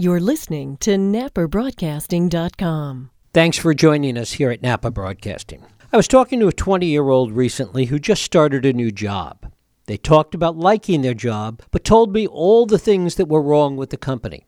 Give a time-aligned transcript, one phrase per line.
[0.00, 3.10] You're listening to NapaBroadcasting.com.
[3.34, 5.64] Thanks for joining us here at Napa Broadcasting.
[5.92, 9.50] I was talking to a 20 year old recently who just started a new job.
[9.86, 13.76] They talked about liking their job, but told me all the things that were wrong
[13.76, 14.46] with the company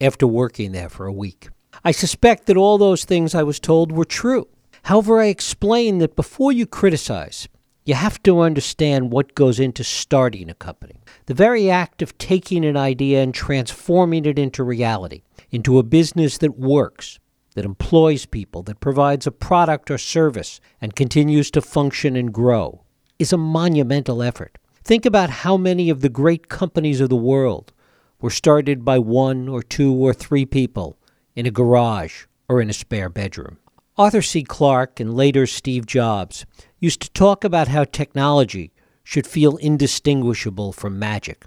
[0.00, 1.48] after working there for a week.
[1.84, 4.46] I suspect that all those things I was told were true.
[4.84, 7.48] However, I explained that before you criticize,
[7.84, 11.00] you have to understand what goes into starting a company.
[11.26, 16.38] The very act of taking an idea and transforming it into reality, into a business
[16.38, 17.18] that works,
[17.54, 22.82] that employs people, that provides a product or service, and continues to function and grow,
[23.18, 24.56] is a monumental effort.
[24.82, 27.72] Think about how many of the great companies of the world
[28.20, 30.96] were started by one or two or three people
[31.36, 33.58] in a garage or in a spare bedroom.
[33.96, 34.42] Arthur C.
[34.42, 36.44] Clarke and later Steve Jobs
[36.84, 38.70] used to talk about how technology
[39.02, 41.46] should feel indistinguishable from magic.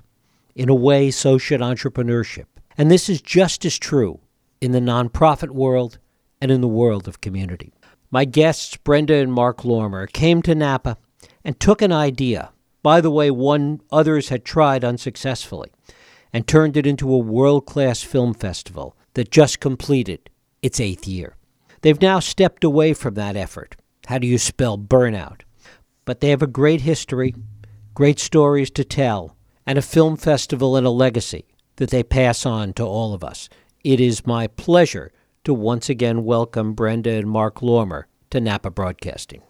[0.55, 2.45] In a way, so should entrepreneurship.
[2.77, 4.19] And this is just as true
[4.59, 5.99] in the nonprofit world
[6.41, 7.71] and in the world of community.
[8.09, 10.97] My guests, Brenda and Mark Lhormer, came to Napa
[11.45, 15.69] and took an idea, by the way, one others had tried unsuccessfully,
[16.33, 20.29] and turned it into a world class film festival that just completed
[20.61, 21.35] its eighth year.
[21.81, 23.75] They've now stepped away from that effort.
[24.07, 25.41] How do you spell burnout?
[26.05, 27.35] But they have a great history,
[27.93, 31.43] great stories to tell, and a film festival and a legacy
[31.75, 33.49] that they pass on to all of us.
[33.83, 35.11] It is my pleasure
[35.43, 39.41] to once again welcome Brenda and Mark Lhormer to Napa Broadcasting.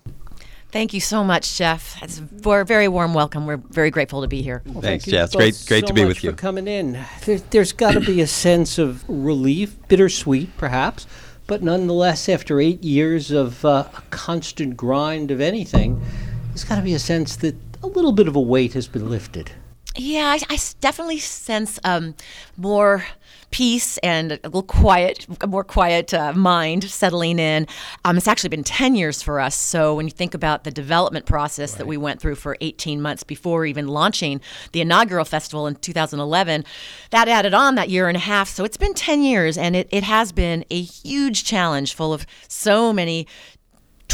[0.71, 2.01] Thank you so much, Jeff.
[2.01, 3.45] It's a very warm welcome.
[3.45, 4.63] We're very grateful to be here.
[4.65, 5.25] Well, Thanks, thank Jeff.
[5.27, 6.31] It's great- great so to be much with you.
[6.31, 11.05] For coming in, there, there's got to be a sense of relief, bittersweet perhaps,
[11.47, 16.01] but nonetheless, after eight years of uh, a constant grind of anything,
[16.49, 19.09] there's got to be a sense that a little bit of a weight has been
[19.09, 19.51] lifted.
[19.95, 22.15] Yeah, I definitely sense um,
[22.55, 23.05] more
[23.51, 27.67] peace and a little quiet, a more quiet uh, mind settling in.
[28.05, 29.55] Um, it's actually been 10 years for us.
[29.55, 33.23] So when you think about the development process that we went through for 18 months
[33.23, 34.41] before even launching
[34.73, 36.65] the inaugural festival in 2011,
[37.11, 38.49] that added on that year and a half.
[38.49, 42.25] So it's been 10 years and it, it has been a huge challenge full of
[42.47, 43.27] so many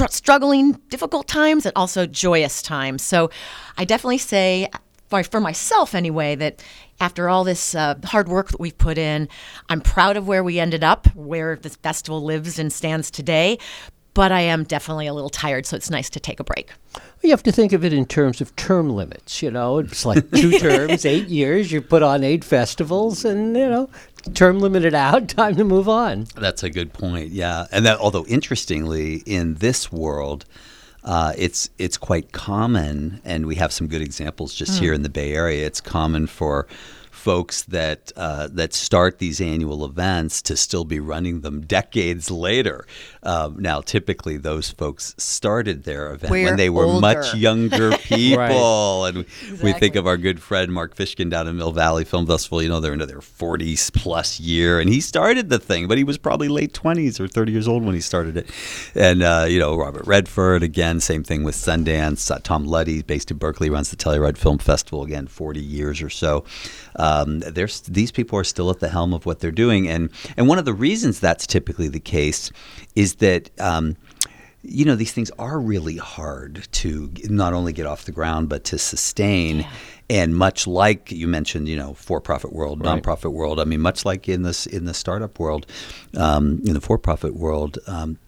[0.09, 3.03] struggling, difficult times, and also joyous times.
[3.03, 3.30] So
[3.78, 4.69] I definitely say,
[5.13, 6.63] for, for myself anyway, that
[7.00, 9.29] after all this uh, hard work that we've put in,
[9.69, 13.59] I'm proud of where we ended up, where this festival lives and stands today.
[14.16, 16.72] But I am definitely a little tired, so it's nice to take a break.
[17.24, 19.41] You have to think of it in terms of term limits.
[19.41, 21.72] You know, it's like two terms, eight years.
[21.72, 23.90] You put on eight festivals, and you know,
[24.35, 25.28] term limited out.
[25.30, 26.28] Time to move on.
[26.35, 27.30] That's a good point.
[27.30, 30.45] Yeah, and that although interestingly, in this world,
[31.03, 35.09] uh, it's it's quite common, and we have some good examples just here in the
[35.09, 35.66] Bay Area.
[35.66, 36.68] It's common for
[37.23, 42.85] folks that uh, that start these annual events to still be running them decades later.
[43.23, 49.06] Um, now, typically, those folks started their event We're when they were much younger people,
[49.06, 49.25] and we,
[49.63, 52.62] we think of our good friend Mark Fishkin down in Mill Valley Film Festival.
[52.62, 56.03] You know, they're into their 40s plus year, and he started the thing, but he
[56.03, 58.50] was probably late 20s or 30 years old when he started it.
[58.95, 62.29] And uh, you know, Robert Redford again, same thing with Sundance.
[62.29, 66.09] Uh, Tom Luddy, based in Berkeley, runs the Telluride Film Festival again, 40 years or
[66.09, 66.44] so.
[67.13, 70.47] Um, there's these people are still at the helm of what they're doing, and and
[70.47, 72.51] one of the reasons that's typically the case
[72.96, 73.50] is that.
[73.59, 73.97] Um,
[74.66, 78.63] you know these things are really hard to not only get off the ground but
[78.63, 79.68] to sustain.
[80.09, 84.30] And much like you mentioned you know for-profit world nonprofit world i mean much like
[84.30, 85.66] in this in the startup world
[86.16, 88.19] um, in the for-profit world um,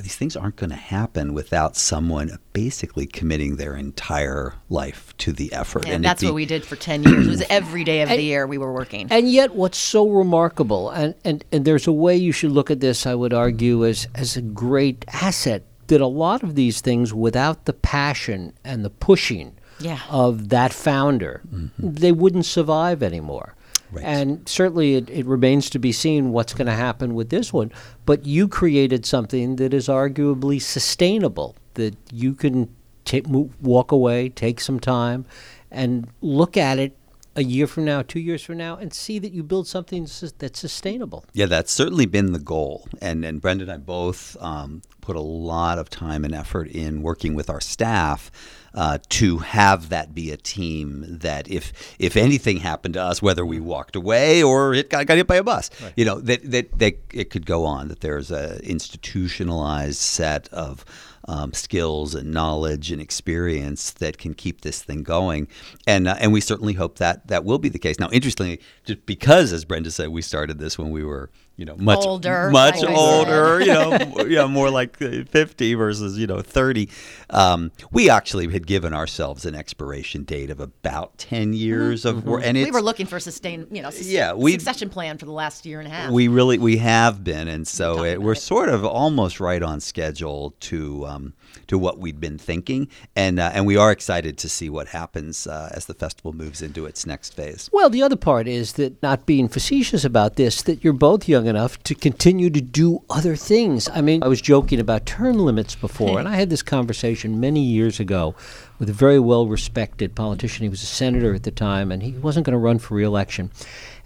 [0.00, 5.52] these things aren't going to happen without someone basically committing their entire life to the
[5.52, 7.26] effort And it that's be- what we did for 10 years.
[7.26, 9.06] It was every day of the year we were working.
[9.10, 12.80] And yet, what's so remarkable, and, and, and there's a way you should look at
[12.80, 17.12] this, I would argue, as, as a great asset, that a lot of these things,
[17.12, 19.98] without the passion and the pushing Yeah.
[20.08, 21.70] of that founder, mm-hmm.
[21.78, 23.54] they wouldn't survive anymore.
[23.92, 24.04] Right.
[24.04, 27.72] And certainly it, it remains to be seen what's going to happen with this one.
[28.06, 34.28] But you created something that is arguably sustainable, that you can ta- move, walk away,
[34.28, 35.26] take some time,
[35.70, 36.96] and look at it
[37.36, 40.06] a year from now, two years from now, and see that you build something
[40.38, 41.24] that's sustainable.
[41.32, 42.88] Yeah, that's certainly been the goal.
[43.00, 47.02] And and Brenda and I both um, put a lot of time and effort in
[47.02, 48.30] working with our staff
[48.74, 53.44] uh, to have that be a team that if if anything happened to us, whether
[53.44, 55.92] we walked away or it got, got hit by a bus, right.
[55.96, 57.88] you know that, that that it could go on.
[57.88, 60.84] That there's a institutionalized set of
[61.26, 65.48] um, skills and knowledge and experience that can keep this thing going.
[65.86, 67.98] And uh, and we certainly hope that that will be the case.
[67.98, 71.76] Now, interestingly, just because, as Brenda said, we started this when we were you know
[71.76, 76.88] much older, much older, you know, you know, more like fifty versus you know thirty.
[77.28, 82.26] Um, we actually had given ourselves an expiration date of about ten years mm-hmm.
[82.26, 85.26] of, and we were looking for a sustain, you know, yeah, we succession plan for
[85.26, 86.10] the last year and a half.
[86.10, 88.36] We really we have been, and so it, we're it.
[88.36, 91.06] sort of almost right on schedule to.
[91.06, 91.34] Um,
[91.66, 95.46] to what we'd been thinking, and uh, and we are excited to see what happens
[95.46, 97.70] uh, as the festival moves into its next phase.
[97.72, 101.46] Well, the other part is that not being facetious about this, that you're both young
[101.46, 103.88] enough to continue to do other things.
[103.88, 107.60] I mean, I was joking about term limits before, and I had this conversation many
[107.60, 108.34] years ago
[108.80, 110.64] with a very well respected politician.
[110.64, 113.52] He was a senator at the time, and he wasn't going to run for reelection.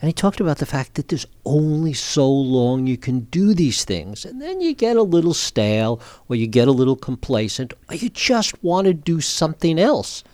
[0.02, 3.84] And he talked about the fact that there's only so long you can do these
[3.84, 4.24] things.
[4.26, 8.10] And then you get a little stale, or you get a little complacent, or you
[8.10, 10.24] just want to do something else.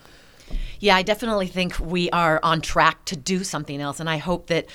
[0.80, 4.00] Yeah, I definitely think we are on track to do something else.
[4.00, 4.66] And I hope that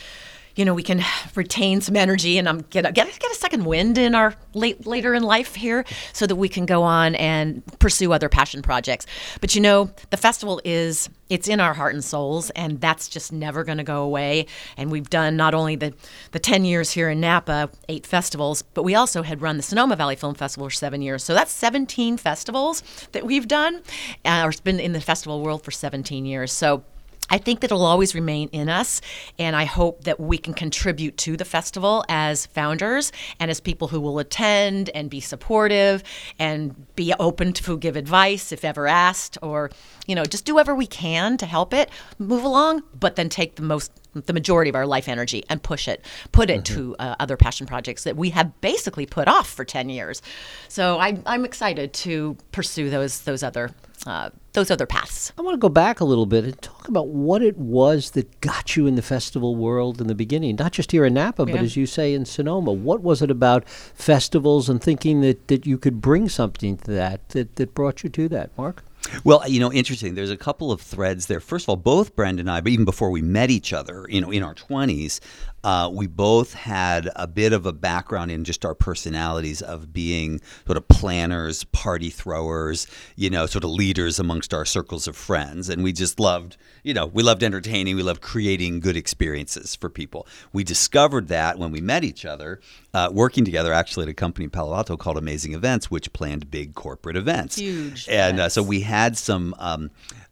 [0.55, 1.03] you know, we can
[1.35, 4.35] retain some energy and um, get a, get a, get a second wind in our
[4.53, 8.61] late later in life here, so that we can go on and pursue other passion
[8.61, 9.05] projects.
[9.41, 13.33] But you know, the festival is it's in our heart and souls, and that's just
[13.33, 14.45] never going to go away.
[14.77, 15.93] And we've done not only the
[16.31, 19.95] the ten years here in Napa, eight festivals, but we also had run the Sonoma
[19.95, 21.23] Valley Film Festival for seven years.
[21.23, 22.81] So that's seventeen festivals
[23.11, 23.81] that we've done,
[24.23, 26.51] uh, or it's been in the festival world for seventeen years.
[26.51, 26.83] So
[27.29, 29.01] I think that it'll always remain in us,
[29.39, 33.87] and I hope that we can contribute to the festival as founders and as people
[33.87, 36.03] who will attend and be supportive
[36.37, 39.71] and be open to give advice if ever asked, or
[40.05, 41.89] you know, just do whatever we can to help it
[42.19, 45.87] move along, but then take the most the majority of our life energy and push
[45.87, 46.75] it, put it mm-hmm.
[46.75, 50.21] to uh, other passion projects that we have basically put off for 10 years.
[50.67, 53.71] So I, I'm excited to pursue those those other
[54.05, 55.33] uh, those other paths.
[55.37, 58.39] I want to go back a little bit and talk about what it was that
[58.41, 61.53] got you in the festival world in the beginning, not just here in Napa, yeah.
[61.53, 62.71] but as you say in Sonoma.
[62.71, 67.29] What was it about festivals and thinking that, that you could bring something to that,
[67.29, 68.83] that that brought you to that, Mark?
[69.23, 70.15] Well, you know, interesting.
[70.15, 71.39] There's a couple of threads there.
[71.39, 74.21] First of all, both Brenda and I, but even before we met each other, you
[74.21, 75.19] know, in our 20s,
[75.65, 80.39] uh, we both had a bit of a background in just our personalities of being
[80.67, 82.85] sort of planners, party throwers,
[83.15, 85.67] you know, sort of leaders amongst our circles of friends.
[85.67, 89.89] And we just loved, you know, we loved entertaining, we loved creating good experiences for
[89.89, 90.27] people.
[90.53, 92.61] We discovered that when we met each other,
[92.93, 96.51] uh, working together actually at a company in Palo Alto called Amazing Events, which planned
[96.51, 97.55] big corporate events.
[97.55, 98.07] Huge.
[98.07, 99.55] And uh, so we had some.
[99.57, 99.89] Um,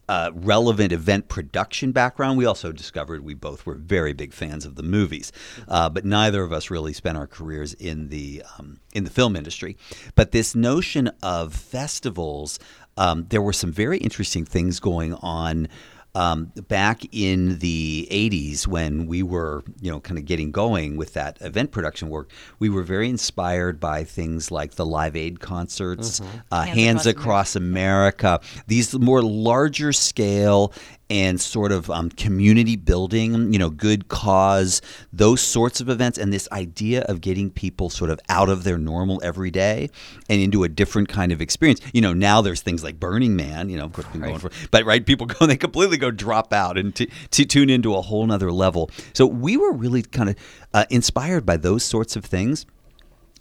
[0.08, 2.38] uh, relevant event production background.
[2.38, 5.32] We also discovered we both were very big fans of the movies,
[5.68, 9.36] uh, but neither of us really spent our careers in the um, in the film
[9.36, 9.76] industry.
[10.14, 12.58] But this notion of festivals,
[12.96, 15.68] um, there were some very interesting things going on
[16.14, 21.14] um, back in the 80s when we were you know kind of getting going with
[21.14, 26.20] that event production work we were very inspired by things like the live aid concerts
[26.20, 26.38] mm-hmm.
[26.52, 28.26] uh, hands, hands, across, across america.
[28.26, 30.72] america these more larger scale
[31.10, 34.80] and sort of um, community building, you know, good cause,
[35.12, 38.78] those sorts of events, and this idea of getting people sort of out of their
[38.78, 39.90] normal everyday
[40.28, 41.80] and into a different kind of experience.
[41.92, 44.28] You know, now there's things like Burning Man, you know, of course, been right.
[44.28, 47.70] going for, but right, people go, they completely go drop out and t- t- tune
[47.70, 48.90] into a whole nother level.
[49.12, 50.36] So we were really kind of
[50.72, 52.66] uh, inspired by those sorts of things.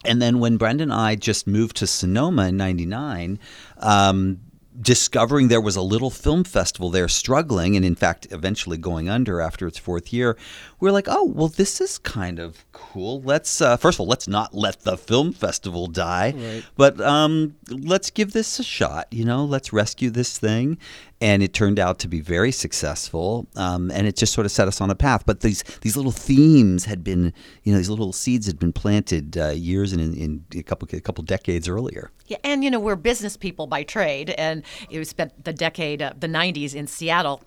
[0.05, 3.39] And then when Brenda and I just moved to Sonoma in '99,
[3.77, 4.41] um,
[4.81, 9.39] discovering there was a little film festival there struggling and in fact eventually going under
[9.39, 10.35] after its fourth year
[10.79, 13.21] we are like oh well this is kind of cool.
[13.21, 16.63] Let's uh, first of all let's not let the film festival die right.
[16.75, 19.45] but um, let's give this a shot you know?
[19.45, 20.77] Let's rescue this thing
[21.23, 23.47] and it turned out to be very successful.
[23.55, 25.23] Um, and it just sort of set us on a path.
[25.25, 27.31] But these these little themes had been,
[27.63, 30.13] you know, these little seeds had been planted uh, years and in,
[30.51, 32.11] in, a couple a couple decades earlier.
[32.27, 36.11] Yeah, and you know we're business people by trade, and we spent the decade, uh,
[36.19, 37.41] the '90s in Seattle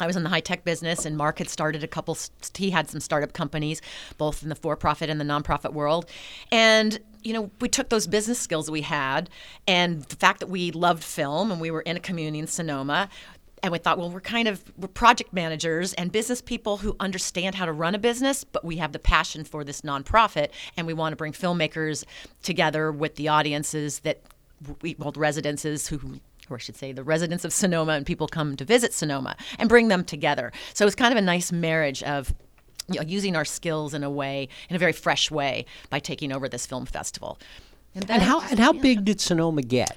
[0.00, 2.16] I was in the high tech business, and Mark had started a couple.
[2.56, 3.82] He had some startup companies,
[4.16, 6.06] both in the for profit and the nonprofit world.
[6.50, 9.30] And you know, we took those business skills we had
[9.66, 13.08] and the fact that we loved film and we were in a community in Sonoma
[13.62, 17.54] and we thought, well, we're kind of we're project managers and business people who understand
[17.54, 20.94] how to run a business, but we have the passion for this nonprofit, and we
[20.94, 22.04] want to bring filmmakers
[22.42, 24.22] together with the audiences that
[24.82, 28.56] we the residences who or I should say, the residents of Sonoma and people come
[28.56, 30.52] to visit Sonoma and bring them together.
[30.74, 32.34] So it's kind of a nice marriage of
[32.90, 36.66] using our skills in a way, in a very fresh way, by taking over this
[36.66, 37.38] film festival.
[37.94, 38.82] And, and how and how yeah.
[38.82, 39.96] big did Sonoma get?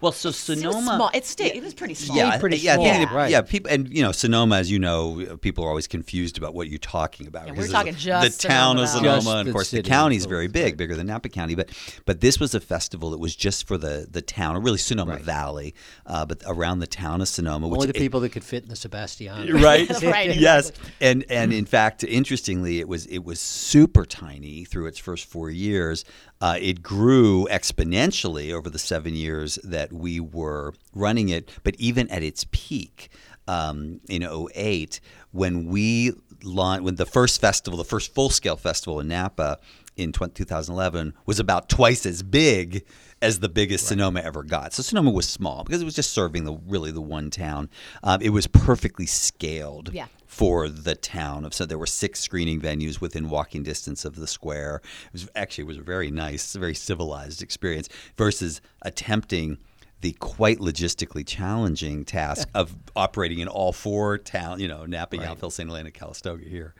[0.00, 1.10] Well, so Sonoma, it small.
[1.14, 2.16] It, stayed, it was pretty small.
[2.16, 2.86] Yeah, pretty yeah, small.
[2.86, 3.30] Yeah, right.
[3.30, 6.68] yeah, people, and you know, Sonoma, as you know, people are always confused about what
[6.68, 7.46] you're talking about.
[7.46, 10.16] Yeah, we're talking just the town Sonoma of Sonoma, just and of course, the county
[10.16, 11.54] is very big, bigger than Napa County.
[11.54, 11.70] But
[12.04, 15.12] but this was a festival that was just for the the town, or really Sonoma
[15.12, 15.22] right.
[15.22, 15.74] Valley,
[16.06, 17.66] uh, but around the town of Sonoma.
[17.66, 19.52] Only which the people that could fit in the Sebastiani.
[19.62, 19.88] right?
[20.02, 20.34] right.
[20.34, 25.26] Yes, and and in fact, interestingly, it was it was super tiny through its first
[25.26, 26.04] four years.
[26.42, 31.48] Uh, it grew exponentially over the seven years that we were running it.
[31.62, 33.10] But even at its peak
[33.46, 38.98] um, in 08, when we launched, when the first festival, the first full scale festival
[38.98, 39.60] in Napa
[39.96, 42.84] in 2011 was about twice as big
[43.20, 43.90] as the biggest right.
[43.90, 44.72] Sonoma ever got.
[44.72, 47.70] So Sonoma was small because it was just serving the really the one town.
[48.02, 49.90] Um, it was perfectly scaled.
[49.92, 51.44] Yeah for the town.
[51.44, 54.80] Of so there were six screening venues within walking distance of the square.
[55.08, 59.58] It was actually it was a very nice very civilized experience versus attempting
[60.00, 65.28] the quite logistically challenging task of operating in all four town you know napa right.
[65.28, 66.74] yountville st helena calistoga here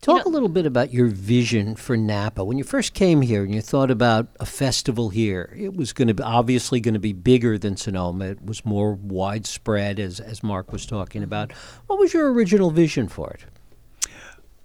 [0.00, 2.44] Talk you know, a little bit about your vision for Napa.
[2.44, 6.06] When you first came here and you thought about a festival here, it was going
[6.06, 8.26] to be obviously going to be bigger than Sonoma.
[8.26, 11.50] It was more widespread, as as Mark was talking about.
[11.88, 13.44] What was your original vision for it?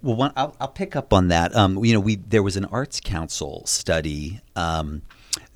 [0.02, 1.56] Well, one, I'll, I'll, pick up on that.
[1.56, 5.02] Um, you know, we there was an Arts Council study um,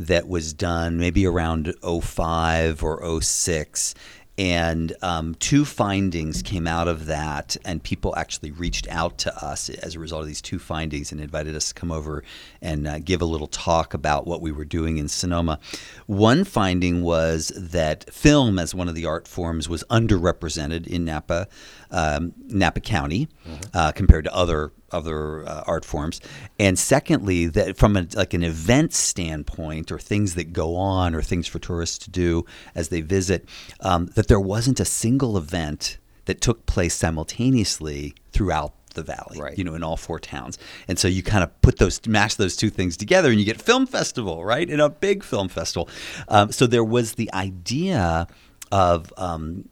[0.00, 3.94] that was done maybe around 05 or 06
[4.38, 9.68] and um, two findings came out of that, and people actually reached out to us
[9.68, 12.23] as a result of these two findings and invited us to come over
[12.62, 15.59] and uh, give a little talk about what we were doing in Sonoma.
[16.07, 21.49] One finding was that film, as one of the art forms, was underrepresented in Napa,
[21.90, 23.62] um, Napa County, mm-hmm.
[23.75, 26.21] uh, compared to other other uh, art forms,
[26.59, 31.23] and secondly, that from a, like an event standpoint, or things that go on, or
[31.23, 33.47] things for tourists to do as they visit,
[33.80, 39.57] um, that there wasn't a single event that took place simultaneously throughout the valley, right.
[39.59, 40.59] you know, in all four towns.
[40.88, 43.61] And so you kind of put those, mash those two things together, and you get
[43.61, 45.88] film festival, right, in a big film festival.
[46.28, 48.26] Um, so there was the idea
[48.73, 49.68] of um,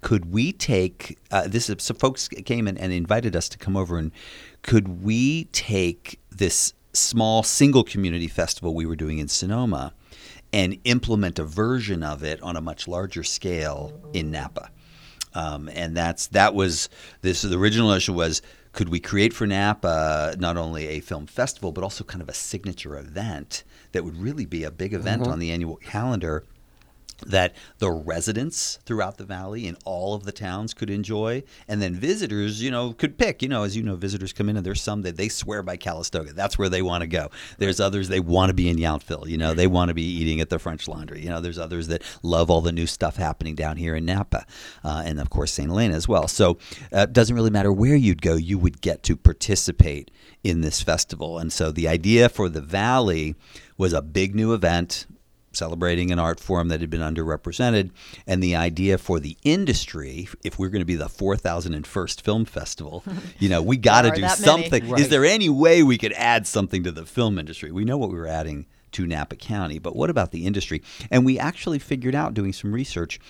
[0.00, 1.68] could we take uh, this?
[1.68, 4.12] Is, so folks came and, and invited us to come over, and
[4.62, 9.94] could we take this small single community festival we were doing in Sonoma
[10.52, 14.70] and implement a version of it on a much larger scale in Napa?
[15.34, 16.88] Um, and that's that was
[17.22, 17.42] this.
[17.42, 18.42] The original issue was
[18.72, 22.34] could we create for Napa not only a film festival but also kind of a
[22.34, 25.32] signature event that would really be a big event mm-hmm.
[25.32, 26.44] on the annual calendar
[27.26, 31.42] that the residents throughout the valley in all of the towns could enjoy.
[31.68, 33.42] And then visitors you know could pick.
[33.42, 35.76] You know as you know visitors come in and there's some that they swear by
[35.76, 36.32] calistoga.
[36.32, 37.30] That's where they want to go.
[37.58, 40.40] There's others they want to be in yountville you know they want to be eating
[40.40, 41.20] at the french laundry.
[41.20, 44.46] You know there's others that love all the new stuff happening down here in napa
[44.84, 46.28] uh, and of course st helena as well.
[46.28, 46.58] So
[46.92, 50.10] uh, it doesn't really matter where you'd go you would get to participate
[50.42, 51.38] in this festival.
[51.38, 53.34] And so the idea for the valley
[53.76, 55.06] was a big new event
[55.52, 57.90] celebrating an art form that had been underrepresented.
[58.26, 63.04] And the idea for the industry, if we're going to be the 4001st film festival,
[63.38, 64.88] you know, we got to do something.
[64.88, 65.00] Right.
[65.00, 67.72] Is there any way we could add something to the film industry?
[67.72, 70.82] We know what we were adding to Napa County, but what about the industry?
[71.10, 73.20] And we actually figured out doing some research.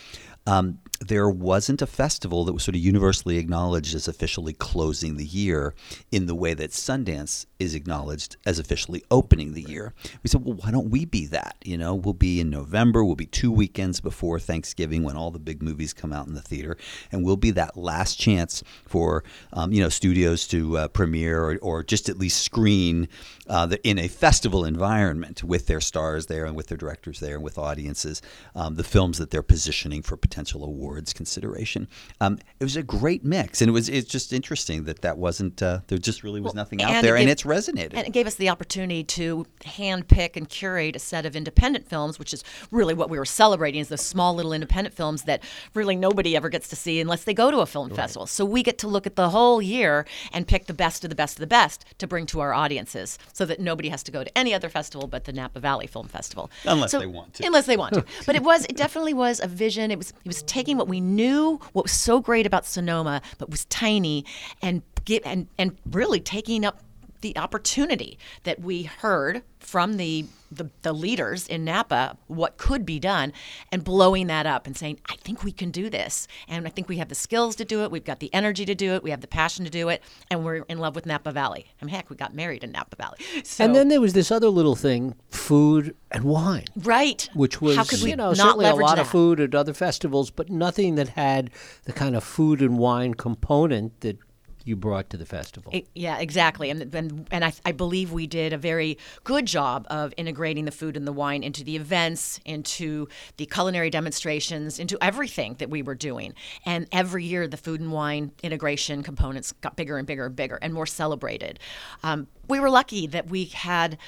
[0.47, 5.25] Um, there wasn't a festival that was sort of universally acknowledged as officially closing the
[5.25, 5.75] year
[6.13, 9.95] in the way that Sundance is acknowledged as officially opening the year.
[10.23, 11.57] We said, well, why don't we be that?
[11.65, 15.39] You know, we'll be in November, we'll be two weekends before Thanksgiving when all the
[15.39, 16.77] big movies come out in the theater,
[17.11, 21.59] and we'll be that last chance for, um, you know, studios to uh, premiere or,
[21.63, 23.09] or, just at least screen
[23.49, 27.37] uh, the, in a festival environment with their stars there and with their directors there
[27.37, 28.21] and with audiences
[28.55, 31.89] um, the films that they're positioning for potential awards awards consideration.
[32.21, 35.63] Um, it was a great mix, and it was it's just interesting that that wasn't
[35.63, 35.99] uh, there.
[35.99, 37.95] Just really was well, nothing out there, it and it's resonated.
[37.95, 41.89] And it gave us the opportunity to hand pick and curate a set of independent
[41.89, 45.43] films, which is really what we were celebrating: is the small little independent films that
[45.75, 47.97] really nobody ever gets to see unless they go to a film right.
[47.97, 48.27] festival.
[48.27, 51.17] So we get to look at the whole year and pick the best of the
[51.17, 54.25] best of the best to bring to our audiences, so that nobody has to go
[54.25, 56.51] to any other festival but the Napa Valley Film Festival.
[56.65, 57.47] Unless so, they want to.
[57.47, 58.05] Unless they want to.
[58.27, 59.91] but it was it definitely was a vision.
[59.91, 63.51] It was it was taking what we knew, what was so great about Sonoma, but
[63.51, 64.25] was tiny,
[64.63, 66.83] and get and and really taking up
[67.21, 72.99] the opportunity that we heard from the, the, the leaders in Napa what could be
[72.99, 73.33] done
[73.71, 76.27] and blowing that up and saying, I think we can do this.
[76.49, 77.91] And I think we have the skills to do it.
[77.91, 79.03] We've got the energy to do it.
[79.03, 80.03] We have the passion to do it.
[80.31, 81.67] And we're in love with Napa Valley.
[81.81, 83.19] I mean, heck, we got married in Napa Valley.
[83.45, 86.65] So, and then there was this other little thing food and wine.
[86.77, 87.29] Right.
[87.35, 89.03] Which was, How could we you know, not certainly a lot that?
[89.03, 91.51] of food at other festivals, but nothing that had
[91.85, 94.17] the kind of food and wine component that
[94.65, 95.73] you brought to the festival.
[95.75, 96.71] It- yeah, exactly.
[96.71, 100.71] And and, and I, I believe we did a very good job of integrating the
[100.71, 105.83] food and the wine into the events, into the culinary demonstrations, into everything that we
[105.83, 106.35] were doing.
[106.67, 110.59] And every year, the food and wine integration components got bigger and bigger and bigger
[110.61, 111.59] and more celebrated.
[112.03, 113.99] Um, we were lucky that we had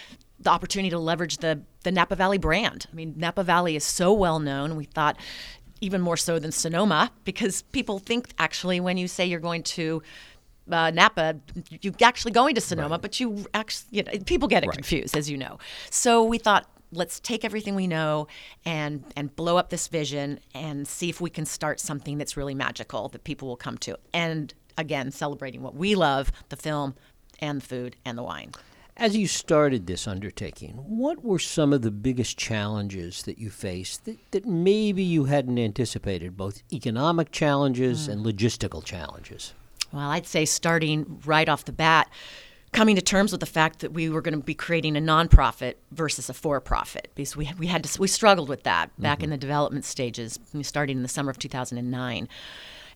[0.40, 2.86] the opportunity to leverage the the Napa Valley brand.
[2.92, 4.76] I mean, Napa Valley is so well known.
[4.76, 5.16] We thought
[5.80, 10.00] even more so than Sonoma because people think actually when you say you're going to
[10.70, 11.36] uh, Napa,
[11.80, 15.28] you're actually going to Sonoma, but you actually, you know, people get it confused, as
[15.28, 15.58] you know.
[15.90, 18.28] So we thought, let's take everything we know
[18.64, 22.54] and and blow up this vision and see if we can start something that's really
[22.54, 23.98] magical that people will come to.
[24.12, 26.94] And again, celebrating what we love: the film
[27.40, 28.52] and the food and the wine.
[28.94, 34.04] As you started this undertaking, what were some of the biggest challenges that you faced
[34.04, 39.54] that, that maybe you hadn't anticipated, both economic challenges and logistical challenges?
[39.92, 42.10] Well, I'd say starting right off the bat,
[42.72, 45.74] coming to terms with the fact that we were going to be creating a nonprofit
[45.90, 49.32] versus a for-profit because we we had to we struggled with that back in mm-hmm.
[49.32, 52.28] the development stages, starting in the summer of 2009.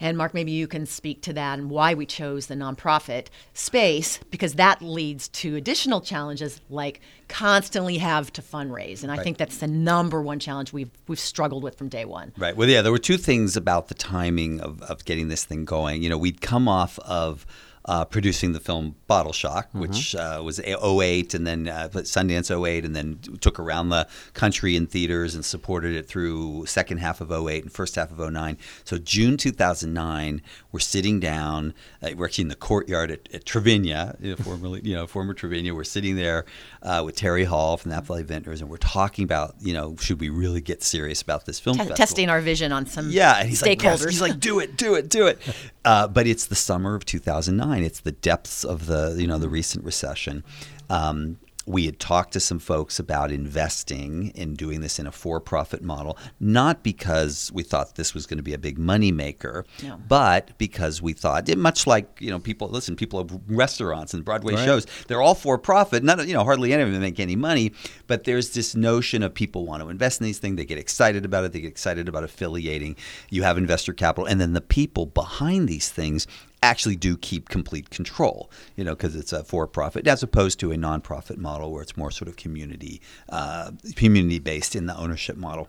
[0.00, 4.18] And Mark, maybe you can speak to that and why we chose the nonprofit space
[4.30, 9.58] because that leads to additional challenges like constantly have to fundraise, and I think that's
[9.58, 12.32] the number one challenge we've we've struggled with from day one.
[12.38, 12.56] Right.
[12.56, 16.02] Well, yeah, there were two things about the timing of, of getting this thing going.
[16.02, 17.46] You know, we'd come off of
[17.86, 22.84] uh, producing the film Bottle Shock, which uh, was 08 and then uh, Sundance 08
[22.84, 27.30] and then took around the country in theaters and supported it through second half of
[27.30, 28.58] 08 and first half of 09.
[28.84, 33.60] So June 2009, we're sitting down, uh, we're actually in the courtyard at, at Tra
[33.60, 33.86] Vigne,
[34.20, 35.70] you know, formerly, you know, former Tra Vigne.
[35.70, 36.44] We're sitting there
[36.82, 39.94] uh, with Terry Hall from the Napa Valley Vintners and we're talking about, you know,
[40.00, 41.96] should we really get serious about this film festival?
[41.96, 44.00] testing our vision on some Yeah, and he's like, stakeholders.
[44.00, 44.04] yes.
[44.10, 45.38] he's like, do it, do it, do it.
[45.86, 47.75] Uh, but it's the summer of 2009.
[47.82, 50.44] It's the depths of the you know the recent recession.
[50.90, 55.82] Um, we had talked to some folks about investing in doing this in a for-profit
[55.82, 59.96] model, not because we thought this was going to be a big money maker, No.
[60.08, 64.24] but because we thought, it, much like you know, people listen, people have restaurants and
[64.24, 64.64] Broadway Right.
[64.64, 66.04] shows, they're all for-profit.
[66.04, 67.72] Not you know, hardly any of them make any money,
[68.06, 70.56] but there's this notion of people want to invest in these things.
[70.56, 71.52] They get excited about it.
[71.52, 72.94] They get excited about affiliating.
[73.28, 76.28] You have investor capital, and then the people behind these things
[76.62, 80.76] actually do keep complete control, you know, because it's a for-profit as opposed to a
[80.76, 85.68] nonprofit model where it's more sort of community, uh, community-based in the ownership model.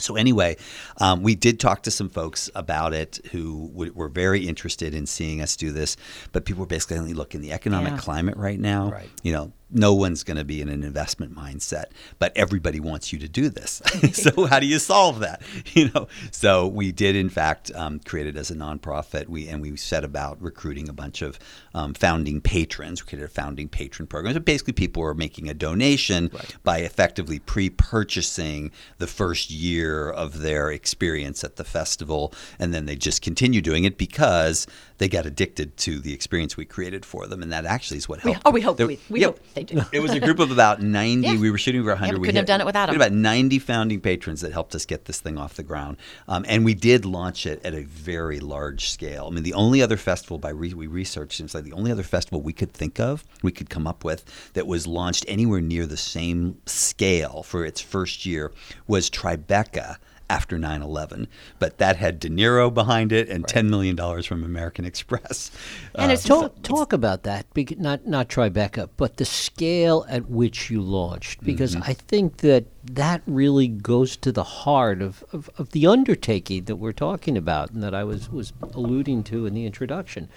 [0.00, 0.56] So anyway,
[0.98, 5.06] um, we did talk to some folks about it who w- were very interested in
[5.06, 5.96] seeing us do this,
[6.32, 7.98] but people were basically only looking the economic Yeah.
[7.98, 8.90] climate right now.
[8.92, 9.10] Right.
[9.24, 11.86] You know, no one's going to be in an investment mindset,
[12.18, 13.82] but everybody wants you to do this.
[14.12, 15.42] so how do you solve that?
[15.74, 19.28] You know, so we did in fact um, create it as a nonprofit.
[19.28, 21.38] We and we set about recruiting a bunch of
[21.74, 23.04] um, founding patrons.
[23.04, 24.34] We created a founding patron program.
[24.34, 26.30] So basically, people were making a donation
[26.64, 32.96] by effectively pre-purchasing the first year of their experience at the festival, and then they
[32.96, 34.66] just continue doing it because
[34.98, 38.22] they got addicted to the experience we created for them, and that actually is what
[38.24, 38.46] We- helped.
[38.46, 39.82] oh, we hope we- we yeah, hope they do.
[39.92, 41.28] It was a group of about ninety.
[41.28, 41.38] Yeah.
[41.40, 42.12] We were shooting for hundred.
[42.12, 43.08] Yeah, we we couldn't have done it without we had 'em.
[43.08, 45.96] about ninety founding patrons that helped us get this thing off the ground,
[46.28, 49.26] um, and we did launch it at a very large scale.
[49.26, 52.02] I mean, the only other festival by re- we researched, it's like the only other
[52.02, 55.86] festival we could think of, we could come up with that was launched anywhere near
[55.86, 58.52] the same scale for its first year
[58.86, 59.96] was Tribeca
[60.30, 61.26] after 9-11
[61.58, 65.50] but that had de niro behind it and $10 million from american express.
[65.94, 67.46] And Uh, it's Talk, talk about that,
[67.78, 73.22] not not Tribeca, but the scale at which you launched, because I think that that
[73.26, 77.82] really goes to the heart of, of, of the undertaking that we're talking about, and
[77.82, 80.28] that I was was alluding to in the introduction.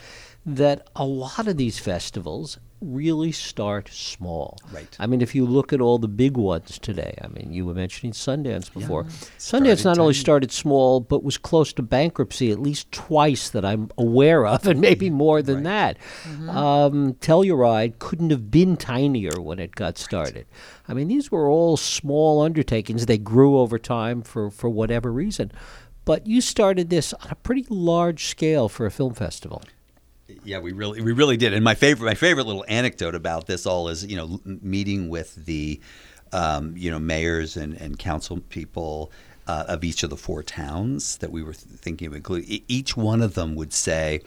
[0.45, 4.57] That a lot of these festivals really start small.
[4.71, 4.87] Right.
[4.99, 7.75] I mean, if you look at all the big ones today, I mean, you were
[7.75, 9.03] mentioning Sundance before.
[9.03, 13.63] Sundance Started not only started small, but was close to bankruptcy at least twice that
[13.63, 15.97] I'm aware of, and maybe more than that.
[16.49, 20.47] Um, Telluride couldn't have been tinier when it got started.
[20.87, 23.05] I mean, these were all small undertakings.
[23.05, 25.51] They grew over time for, for whatever reason.
[26.03, 29.61] but you started this on a pretty large scale for a film festival.
[30.43, 31.53] Yeah, we really we really did.
[31.53, 35.45] And my favorite my favorite little anecdote about this all is you know meeting with
[35.45, 35.79] the
[36.31, 39.11] um, you know mayors and and council people.
[39.47, 43.23] Uh, of each of the four towns that we were thinking of including, each one
[43.23, 44.21] of them would say,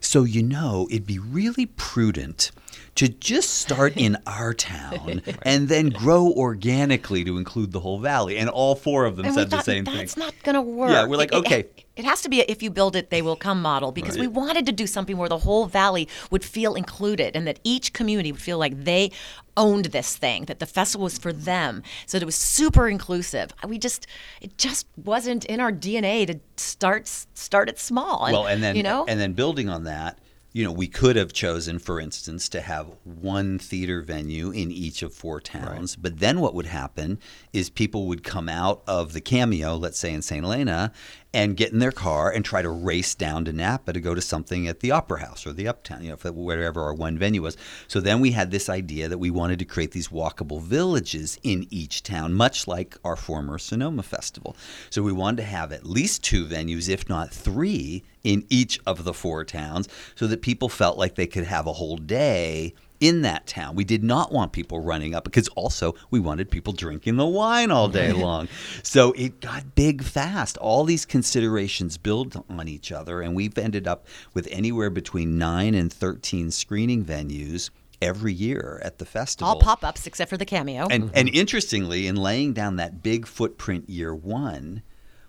[0.00, 2.50] "So you know, it'd be really prudent
[2.96, 5.38] to just start in our town right.
[5.42, 8.36] and then grow organically to include the whole valley.
[8.38, 10.06] And all four of them and said the same that's thing.
[10.06, 10.90] That's not going to work.
[10.90, 11.60] Yeah, we're like, okay.
[11.60, 14.18] It, it, has to be a, if you build it, they will come model because
[14.18, 14.22] right.
[14.22, 17.92] we wanted to do something where the whole valley would feel included and that each
[17.92, 19.12] community would feel like they
[19.56, 21.82] owned this thing, that the festival was for them.
[22.06, 23.50] So it was super inclusive.
[23.66, 24.06] We just,
[24.40, 28.24] it just wasn't in our DNA to start start it small.
[28.24, 30.18] And, well, and then you know, and then building on that
[30.56, 35.02] you know, we could have chosen, for instance, to have one theater venue in each
[35.02, 35.98] of four towns.
[35.98, 36.02] Right.
[36.02, 37.18] But then what would happen
[37.52, 40.42] is people would come out of the cameo, let's say in St.
[40.42, 40.94] Helena,
[41.36, 44.22] and get in their car and try to race down to Napa to go to
[44.22, 47.58] something at the Opera House or the Uptown, you know, wherever our one venue was.
[47.88, 51.66] So then we had this idea that we wanted to create these walkable villages in
[51.68, 54.56] each town, much like our former Sonoma Festival.
[54.88, 59.04] So we wanted to have at least two venues, if not three, in each of
[59.04, 63.22] the four towns so that people felt like they could have a whole day in
[63.22, 63.74] that town.
[63.74, 67.70] We did not want people running up because also we wanted people drinking the wine
[67.70, 68.48] all day long.
[68.82, 70.56] So it got big fast.
[70.58, 75.74] All these considerations build on each other, and we've ended up with anywhere between nine
[75.74, 77.70] and 13 screening venues
[78.02, 79.48] every year at the festival.
[79.48, 80.86] All pop ups except for the cameo.
[80.90, 81.14] And, mm-hmm.
[81.14, 84.82] and interestingly, in laying down that big footprint year one,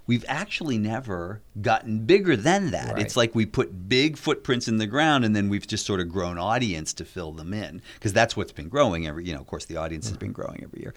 [0.07, 2.93] we've actually never gotten bigger than that.
[2.93, 3.01] Right.
[3.01, 6.09] It's like we put big footprints in the ground and then we've just sort of
[6.09, 9.47] grown audience to fill them in because that's what's been growing every you know of
[9.47, 10.93] course the audience has been growing every year.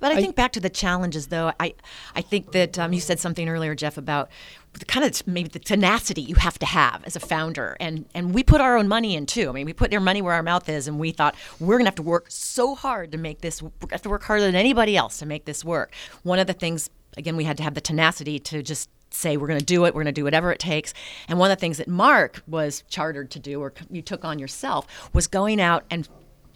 [0.00, 1.52] But I, I think back to the challenges though.
[1.58, 1.74] I
[2.14, 4.30] I think that um, you said something earlier Jeff about
[4.65, 8.34] the kind of maybe the tenacity you have to have as a founder and and
[8.34, 9.48] we put our own money in too.
[9.48, 11.84] I mean we put our money where our mouth is and we thought we're going
[11.84, 14.54] to have to work so hard to make this We have to work harder than
[14.54, 15.92] anybody else to make this work.
[16.22, 19.46] One of the things again, we had to have the tenacity to just say we're
[19.46, 20.92] going to do it we're going to do whatever it takes
[21.28, 24.38] and one of the things that mark was chartered to do or you took on
[24.38, 26.08] yourself was going out and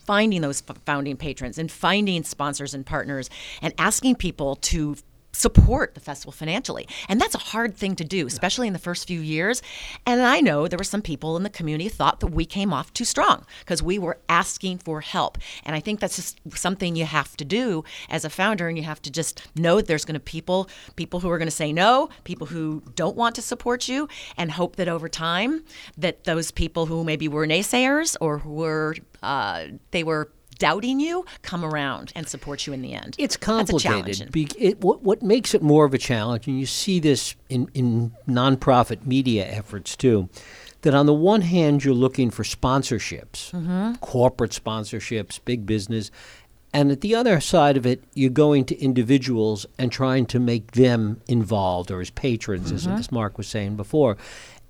[0.04, 3.30] finding those founding patrons and finding sponsors and partners
[3.62, 4.96] and asking people to
[5.32, 6.88] support the festival financially.
[7.08, 9.62] And that's a hard thing to do, especially in the first few years.
[10.06, 12.92] And I know there were some people in the community thought that we came off
[12.92, 15.38] too strong because we were asking for help.
[15.64, 18.84] And I think that's just something you have to do as a founder and you
[18.84, 21.72] have to just know that there's going to people people who are going to say
[21.72, 25.64] no, people who don't want to support you and hope that over time
[25.96, 31.24] that those people who maybe were naysayers or who were uh, they were doubting you
[31.42, 33.16] come around and support you in the end.
[33.18, 34.30] It's complicated.
[34.30, 37.68] Be, it, what, what makes it more of a challenge, and you see this in,
[37.74, 40.28] in nonprofit media efforts too,
[40.82, 43.94] that on the one hand, you're looking for sponsorships, mm-hmm.
[43.96, 46.12] corporate sponsorships, big business.
[46.72, 50.72] And at the other side of it, you're going to individuals and trying to make
[50.72, 52.92] them involved or as patrons, mm-hmm.
[52.92, 54.16] as, as Mark was saying before.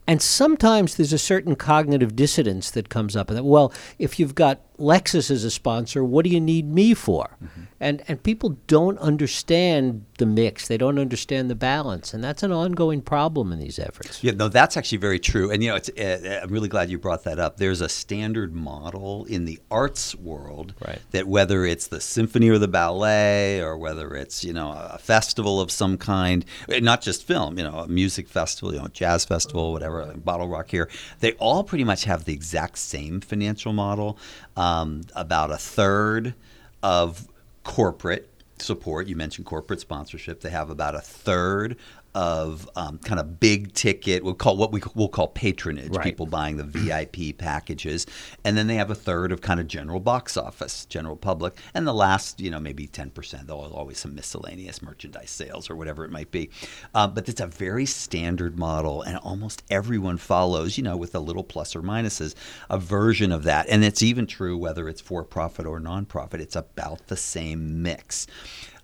[0.07, 3.29] And sometimes there's a certain cognitive dissonance that comes up.
[3.29, 7.37] That well, if you've got Lexus is a sponsor, what do you need me for?
[7.43, 7.61] Mm-hmm.
[7.83, 10.69] And and people don't understand the mix.
[10.69, 14.23] They don't understand the balance, and that's an ongoing problem in these efforts.
[14.23, 15.51] Yeah, no, that's actually very true.
[15.51, 17.57] And you know, it's, uh, I'm really glad you brought that up.
[17.57, 21.01] There's a standard model in the arts world right.
[21.13, 25.59] that whether it's the symphony or the ballet, or whether it's you know a festival
[25.59, 29.25] of some kind, eh, not just film, you know, a music festival, you know, jazz
[29.25, 30.91] festival, whatever, like Bottle Rock here,
[31.21, 34.19] they all pretty much have the exact same financial model.
[34.61, 36.35] Um, about a third
[36.83, 37.27] of
[37.65, 39.07] corporate support.
[39.07, 40.43] You mentioned corporate sponsorship.
[40.43, 41.79] They have about a third
[42.15, 46.03] of um, kind of big ticket, we'll call what we will call patronage, right.
[46.03, 48.07] people buying the VIP packages,
[48.45, 51.87] and then they have a third of kind of general box office, general public, and
[51.87, 53.47] the last, you know, maybe ten percent.
[53.47, 56.51] There's always some miscellaneous merchandise sales or whatever it might be,
[56.95, 61.21] uh, but it's a very standard model, and almost everyone follows, you know, with a
[61.21, 62.35] little plus or minuses,
[62.69, 66.41] a version of that, and it's even true whether it's for profit or nonprofit.
[66.41, 68.27] It's about the same mix,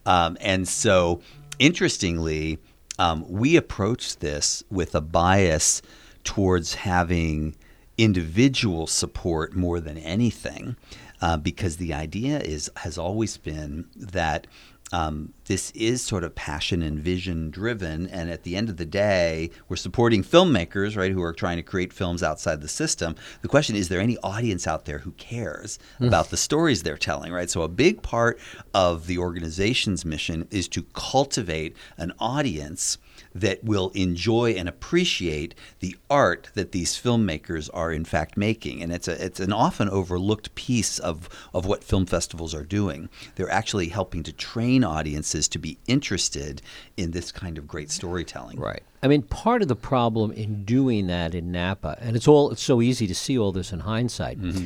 [0.04, 1.22] um, and so
[1.58, 2.58] interestingly
[2.98, 5.82] um, we approach this with a bias
[6.24, 7.54] towards having
[7.98, 10.76] individual support more than anything,
[11.20, 14.46] uh, because the idea is has always been that
[14.92, 18.06] um, this is sort of passion and vision driven.
[18.06, 21.62] And at the end of the day, we're supporting filmmakers, right, who are trying to
[21.62, 23.16] create films outside the system.
[23.42, 26.06] The question is there any audience out there who cares mm.
[26.06, 27.50] about the stories they're telling, right?
[27.50, 28.38] So, a big part
[28.74, 32.98] of the organization's mission is to cultivate an audience
[33.34, 38.82] that will enjoy and appreciate the art that these filmmakers are in fact making.
[38.82, 43.08] And it's a it's an often overlooked piece of, of what film festivals are doing.
[43.34, 46.62] They're actually helping to train audiences to be interested
[46.96, 48.58] in this kind of great storytelling.
[48.58, 48.82] Right.
[49.02, 52.62] I mean, part of the problem in doing that in Napa, and it's all it's
[52.62, 54.40] so easy to see all this in hindsight.
[54.40, 54.64] Mm-hmm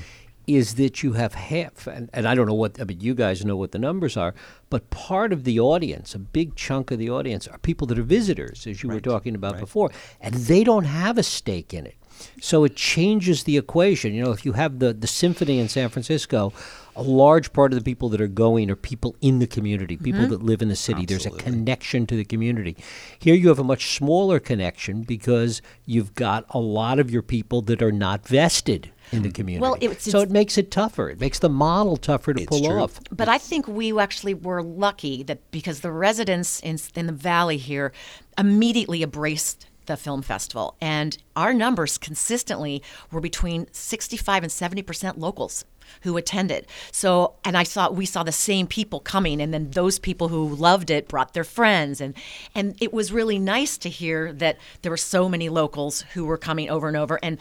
[0.56, 3.44] is that you have half, and, and I don't know what, I mean, you guys
[3.44, 4.34] know what the numbers are,
[4.68, 8.02] but part of the audience, a big chunk of the audience, are people that are
[8.02, 8.96] visitors, as you right.
[8.96, 9.60] were talking about right.
[9.60, 11.94] before, and they don't have a stake in it.
[12.40, 14.12] So it changes the equation.
[14.12, 16.52] You know, if you have the, the symphony in San Francisco,
[16.94, 20.22] a large part of the people that are going are people in the community, people
[20.22, 20.30] mm-hmm.
[20.30, 21.02] that live in the city.
[21.02, 21.30] Absolutely.
[21.30, 22.76] There's a connection to the community.
[23.18, 27.62] Here you have a much smaller connection because you've got a lot of your people
[27.62, 29.32] that are not vested in the hmm.
[29.32, 29.62] community.
[29.62, 31.10] Well, it's, so it makes it tougher.
[31.10, 32.82] It makes the model tougher to pull true.
[32.82, 33.00] off.
[33.10, 37.56] But I think we actually were lucky that because the residents in, in the valley
[37.56, 37.92] here
[38.38, 45.18] immediately embraced the film festival and our numbers consistently were between 65 and 70 percent
[45.18, 45.64] locals
[46.02, 46.66] who attended.
[46.92, 50.48] So, and I saw we saw the same people coming, and then those people who
[50.48, 52.14] loved it brought their friends, and
[52.54, 56.38] and it was really nice to hear that there were so many locals who were
[56.38, 57.38] coming over and over, and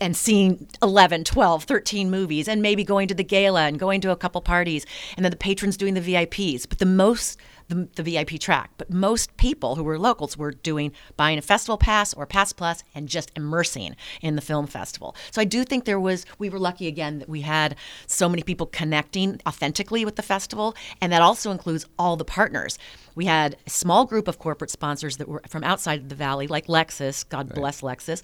[0.00, 4.10] and seeing 11, 12, 13 movies and maybe going to the gala and going to
[4.10, 4.86] a couple parties
[5.16, 6.68] and then the patrons doing the VIPs.
[6.68, 7.38] But the most
[7.70, 8.72] the, the VIP track.
[8.76, 12.84] But most people who were locals were doing buying a festival pass or pass plus
[12.94, 15.16] and just immersing in the film festival.
[15.30, 18.42] So I do think there was we were lucky again that we had so many
[18.42, 22.78] people connecting authentically with the festival, and that also includes all the partners.
[23.14, 26.46] We had a small group of corporate sponsors that were from outside of the valley,
[26.46, 27.28] like Lexus.
[27.28, 27.54] God right.
[27.54, 28.22] bless Lexus.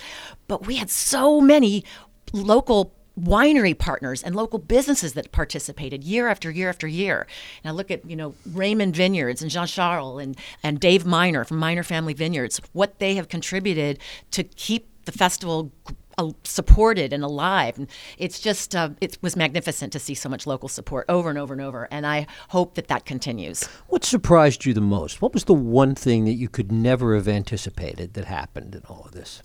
[0.49, 1.85] But we had so many
[2.33, 7.27] local winery partners and local businesses that participated year after year after year.
[7.65, 11.45] And I look at, you know, Raymond Vineyards and Jean Charles and, and Dave Miner
[11.45, 13.99] from Miner Family Vineyards, what they have contributed
[14.33, 15.73] to keep the festival
[16.19, 17.79] uh, supported and alive.
[17.79, 21.39] And it's just, uh, it was magnificent to see so much local support over and
[21.39, 21.89] over and over.
[21.91, 23.65] And I hope that that continues.
[23.89, 25.23] What surprised you the most?
[25.23, 29.05] What was the one thing that you could never have anticipated that happened in all
[29.05, 29.43] of this?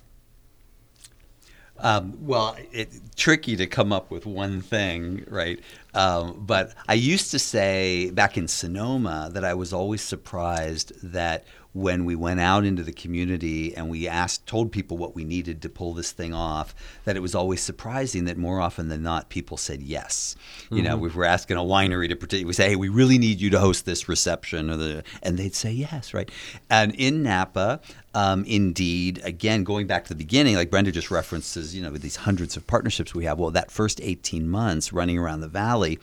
[1.81, 5.59] Um, well, it's tricky to come up with one thing, right?
[5.93, 11.43] Um, but I used to say back in Sonoma that I was always surprised that
[11.73, 15.61] when we went out into the community and we asked, told people what we needed
[15.61, 19.29] to pull this thing off, that it was always surprising that more often than not
[19.29, 20.35] people said yes.
[20.65, 20.75] Mm-hmm.
[20.75, 21.03] You know, mm-hmm.
[21.03, 22.47] we were asking a winery to participate.
[22.47, 25.55] We say, hey, we really need you to host this reception, or the, and they'd
[25.55, 26.29] say yes, right?
[26.69, 27.79] And in Napa,
[28.13, 32.01] um, indeed, again, going back to the beginning, like Brenda just references, you know, with
[32.01, 33.39] these hundreds of partnerships we have.
[33.39, 35.97] Well, that first 18 months running around the valley,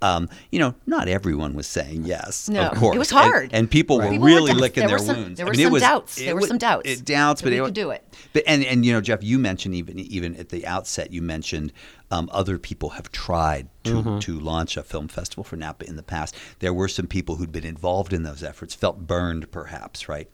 [0.00, 2.48] um, you know, not everyone was saying yes.
[2.48, 2.96] No, of course.
[2.96, 4.06] it was hard, and, and people right.
[4.06, 5.36] were people really were licking there their some, wounds.
[5.36, 6.16] There were I mean, some was, doubts.
[6.16, 6.88] There were some doubts.
[6.88, 8.04] It, doubts, but we it, could do it.
[8.32, 11.74] But and and you know, Jeff, you mentioned even even at the outset, you mentioned
[12.10, 14.18] um, other people have tried to, mm-hmm.
[14.20, 16.34] to launch a film festival for Napa in the past.
[16.60, 20.28] There were some people who'd been involved in those efforts, felt burned, perhaps, right?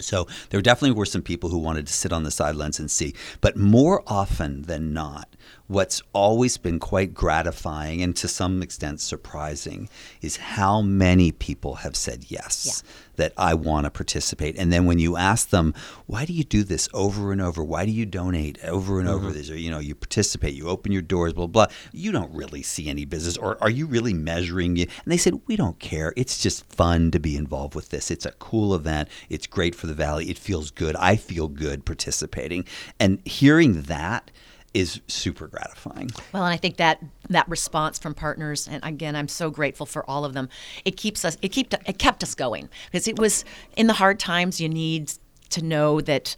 [0.00, 3.14] So there definitely were some people who wanted to sit on the sidelines and see.
[3.40, 5.34] But more often than not,
[5.68, 9.88] what's always been quite gratifying and to some extent surprising
[10.20, 12.92] is how many people have said yes, yeah.
[13.16, 14.56] that I want to participate.
[14.56, 15.74] And then when you ask them,
[16.06, 17.64] why do you do this over and over?
[17.64, 19.26] Why do you donate over and mm-hmm.
[19.26, 19.32] over?
[19.32, 21.74] These are, you know, you participate, you open your doors, blah, blah, blah.
[21.92, 23.36] You don't really see any business.
[23.36, 24.88] Or are you really measuring it?
[25.04, 26.12] And they said, we don't care.
[26.16, 28.10] It's just fun to be involved with this.
[28.10, 29.08] It's a cool event.
[29.28, 30.30] It's great for the Valley.
[30.30, 30.94] It feels good.
[30.96, 32.66] I feel good participating.
[33.00, 34.30] And hearing that–
[34.76, 36.10] is super gratifying.
[36.34, 40.08] Well, and I think that that response from partners, and again, I'm so grateful for
[40.08, 40.50] all of them.
[40.84, 44.20] It keeps us, it kept, it kept us going because it was in the hard
[44.20, 44.60] times.
[44.60, 45.14] You need
[45.48, 46.36] to know that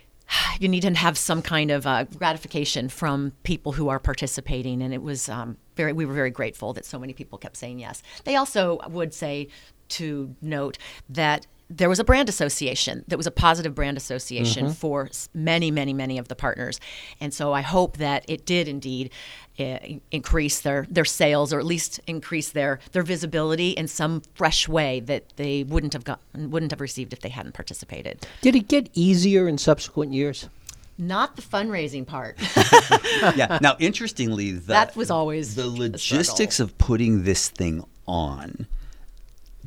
[0.60, 4.94] you need to have some kind of uh, gratification from people who are participating, and
[4.94, 5.92] it was um, very.
[5.92, 8.02] We were very grateful that so many people kept saying yes.
[8.24, 9.48] They also would say
[9.90, 10.78] to note
[11.10, 14.74] that there was a brand association that was a positive brand association mm-hmm.
[14.74, 16.78] for many, many, many of the partners.
[17.20, 19.10] And so I hope that it did indeed
[19.58, 19.78] uh,
[20.10, 25.00] increase their, their sales or at least increase their, their visibility in some fresh way
[25.00, 28.26] that they wouldn't have got, wouldn't have received if they hadn't participated.
[28.42, 30.48] Did it get easier in subsequent years?
[30.96, 32.38] Not the fundraising part.
[33.36, 33.58] yeah.
[33.60, 38.68] Now, interestingly, the, that was always the logistics of putting this thing on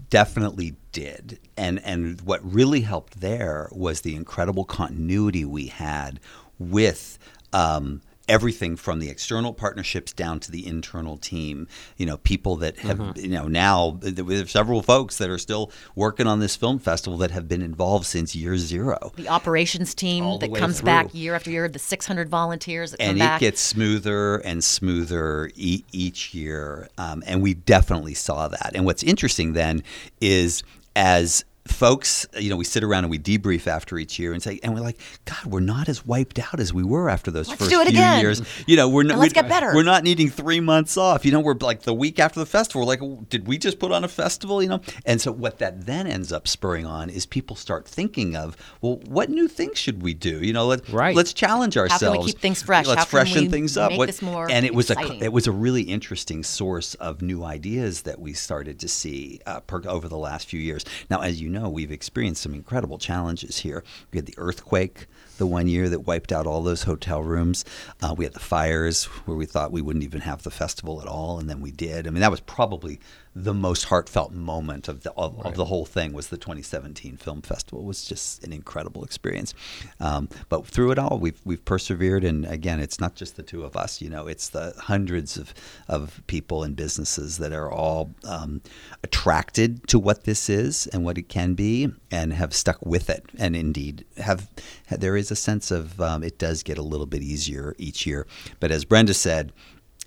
[0.09, 1.37] definitely did.
[1.55, 6.19] And and what really helped there was the incredible continuity we had
[6.57, 7.19] with
[7.53, 11.67] um, everything from the external partnerships down to the internal team.
[11.97, 13.19] You know, people that have, mm-hmm.
[13.19, 17.17] you know, now we have several folks that are still working on this film festival
[17.19, 19.11] that have been involved since year zero.
[19.15, 20.85] The operations team that comes through.
[20.85, 23.41] back year after year, the 600 volunteers that and come back.
[23.41, 26.89] it gets smoother and smoother e- each year.
[26.97, 28.71] Um, and we definitely saw that.
[28.73, 29.83] And what's interesting then
[30.19, 30.63] is
[30.97, 34.59] as folks, you know, we sit around and we debrief after each year and say,
[34.63, 37.59] and we're like, God, we're not as wiped out as we were after those let's
[37.59, 38.21] first few again.
[38.21, 38.41] years.
[38.65, 39.17] You know, we're not.
[39.17, 39.73] Let's get better.
[39.73, 41.25] We're not needing three months off.
[41.25, 42.81] You know, we're like the week after the festival.
[42.81, 44.61] We're like, did we just put on a festival?
[44.61, 48.35] You know, and so what that then ends up spurring on is people start thinking
[48.35, 50.39] of, well, what new things should we do?
[50.39, 51.15] You know, let, right.
[51.15, 52.03] let's challenge ourselves.
[52.03, 52.87] How can we keep things fresh?
[52.87, 53.91] Let's How freshen things up.
[53.91, 55.21] Make what, this more and it was exciting.
[55.21, 59.39] a it was a really interesting source of new ideas that we started to see
[59.45, 60.85] uh, per, over the last few years.
[61.09, 63.83] Now, as you know, we've experienced some incredible challenges here.
[64.11, 67.63] We had the earthquake the one year that wiped out all those hotel rooms.
[68.01, 71.07] Uh, we had the fires where we thought we wouldn't even have the festival at
[71.07, 72.07] all, and then we did.
[72.07, 72.99] I mean, that was probably
[73.43, 75.45] the most heartfelt moment of the of, right.
[75.45, 77.81] of, the whole thing was the 2017 film festival.
[77.81, 79.53] It was just an incredible experience.
[79.99, 83.63] Um, but through it all, we've we've persevered, and again, it's not just the two
[83.63, 84.01] of us.
[84.01, 85.53] You know, it's the hundreds of
[85.87, 88.61] of people and businesses that are all um,
[89.03, 93.25] attracted to what this is and what it can be, and have stuck with it.
[93.37, 94.49] And indeed, have
[94.89, 98.25] there is a sense of um, it does get a little bit easier each year.
[98.59, 99.53] But as Brenda said,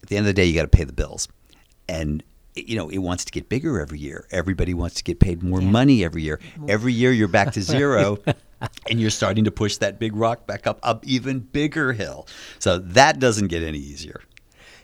[0.02, 1.28] at the end of the day, you got to pay the bills,
[1.88, 2.24] and
[2.68, 4.26] you know, it wants to get bigger every year.
[4.30, 5.70] Everybody wants to get paid more yeah.
[5.70, 6.40] money every year.
[6.68, 8.18] Every year you're back to zero
[8.88, 12.26] and you're starting to push that big rock back up up even bigger hill.
[12.58, 14.20] So that doesn't get any easier.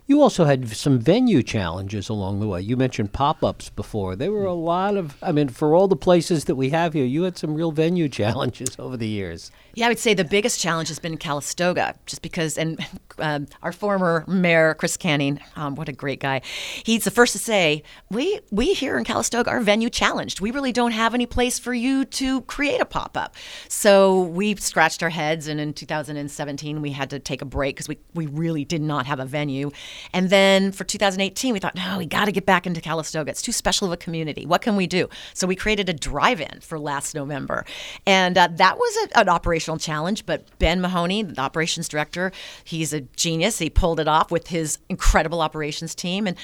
[0.09, 2.61] You also had some venue challenges along the way.
[2.61, 4.14] You mentioned pop ups before.
[4.14, 7.05] There were a lot of, I mean, for all the places that we have here,
[7.05, 9.51] you had some real venue challenges over the years.
[9.75, 12.87] Yeah, I would say the biggest challenge has been Calistoga, just because, and
[13.19, 16.40] um, our former mayor, Chris Canning, um, what a great guy.
[16.85, 20.40] He's the first to say, we, we here in Calistoga are venue challenged.
[20.40, 23.35] We really don't have any place for you to create a pop up.
[23.69, 27.88] So we scratched our heads, and in 2017, we had to take a break because
[27.88, 29.73] we, we really did not have a venue.
[30.12, 33.30] And then for 2018, we thought, no, we got to get back into Calistoga.
[33.30, 34.46] It's too special of a community.
[34.46, 35.09] What can we do?
[35.35, 37.64] So we created a drive in for last November.
[38.06, 42.32] And uh, that was a, an operational challenge, but Ben Mahoney, the operations director,
[42.64, 43.59] he's a genius.
[43.59, 46.26] He pulled it off with his incredible operations team.
[46.26, 46.37] And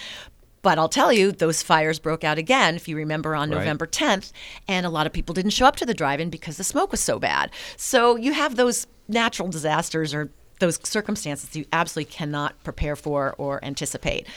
[0.62, 3.58] but I'll tell you, those fires broke out again, if you remember, on right.
[3.58, 4.30] November 10th,
[4.68, 6.92] and a lot of people didn't show up to the drive in because the smoke
[6.92, 7.50] was so bad.
[7.76, 10.30] So you have those natural disasters or
[10.62, 14.28] those circumstances you absolutely cannot prepare for or anticipate.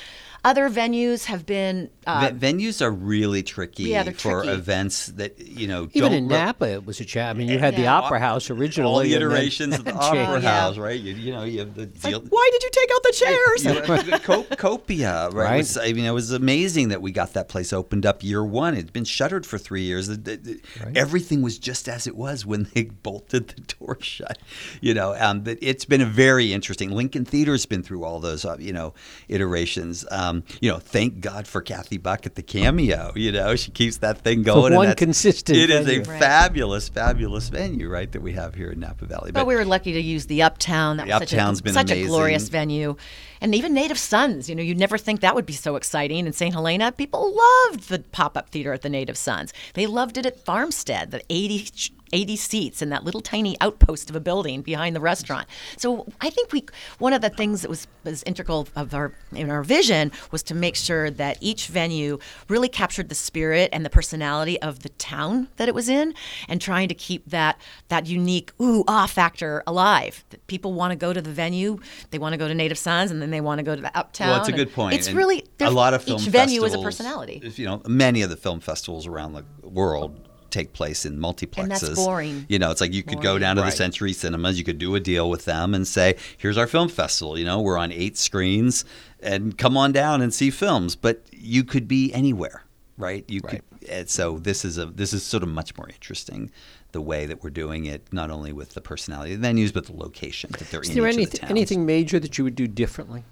[0.45, 4.49] Other venues have been uh, v- venues are really tricky yeah, for tricky.
[4.49, 5.89] events that you know.
[5.93, 7.31] Even in Napa, it was a chat.
[7.31, 7.81] I mean, you had yeah.
[7.81, 8.93] the Opera House originally.
[8.93, 10.99] All the iterations of the Opera House, right?
[10.99, 12.19] You, you, know, you have the deal.
[12.19, 13.65] Like, Why did you take out the chairs?
[13.65, 15.33] Yeah, Copia, right?
[15.33, 15.57] right.
[15.57, 18.75] Was, I mean, it was amazing that we got that place opened up year one.
[18.75, 20.09] It'd been shuttered for three years.
[20.09, 20.59] right.
[20.95, 24.37] Everything was just as it was when they bolted the door shut.
[24.79, 26.91] You know, um, but it's been a very interesting.
[26.91, 28.93] Lincoln Theater's been through all those, uh, you know,
[29.27, 30.05] iterations.
[30.11, 33.11] Um, um, you know, thank God for Kathy Buck at the cameo.
[33.15, 34.73] You know, she keeps that thing going.
[34.73, 35.57] For one consistent.
[35.57, 36.01] It venue.
[36.01, 36.19] is a right.
[36.19, 39.31] fabulous, fabulous venue, right, that we have here in Napa Valley.
[39.31, 40.97] But, but we were lucky to use the Uptown.
[40.97, 42.95] That the was Uptown's such, a, such a glorious venue,
[43.41, 44.49] and even Native Sons.
[44.49, 46.53] You know, you'd never think that would be so exciting in St.
[46.53, 46.91] Helena.
[46.91, 49.53] People loved the pop-up theater at the Native Sons.
[49.73, 54.15] They loved it at Farmstead, the 80 80 seats in that little tiny outpost of
[54.15, 55.47] a building behind the restaurant.
[55.77, 56.65] So I think we
[56.99, 60.55] one of the things that was, was integral of our in our vision was to
[60.55, 65.47] make sure that each venue really captured the spirit and the personality of the town
[65.57, 66.13] that it was in
[66.47, 70.23] and trying to keep that that unique ooh ah factor alive.
[70.29, 71.79] That people want to go to the venue,
[72.11, 73.95] they want to go to Native Sons and then they want to go to the
[73.97, 74.29] uptown.
[74.29, 74.95] Well, it's a good point.
[74.95, 77.41] It's and really a lot of film each venue is a personality.
[77.55, 80.24] You know, many of the film festivals around the world
[80.55, 81.57] take place in multiplexes.
[81.59, 82.45] And that's boring.
[82.49, 83.69] You know, it's like you could go down to right.
[83.69, 86.89] the Century Cinemas, you could do a deal with them and say, "Here's our film
[86.89, 87.37] festival.
[87.37, 88.85] You know, we're on eight screens,
[89.19, 92.63] and come on down and see films." But you could be anywhere,
[92.97, 93.25] right?
[93.27, 93.61] You right.
[93.81, 94.09] could.
[94.09, 96.51] so this is a this is sort of much more interesting
[96.95, 99.85] the way that we're doing it, not only with the personality of the venues, but
[99.85, 100.91] the location that they're is in.
[100.91, 103.25] Is there anything, anything major that you would do differently?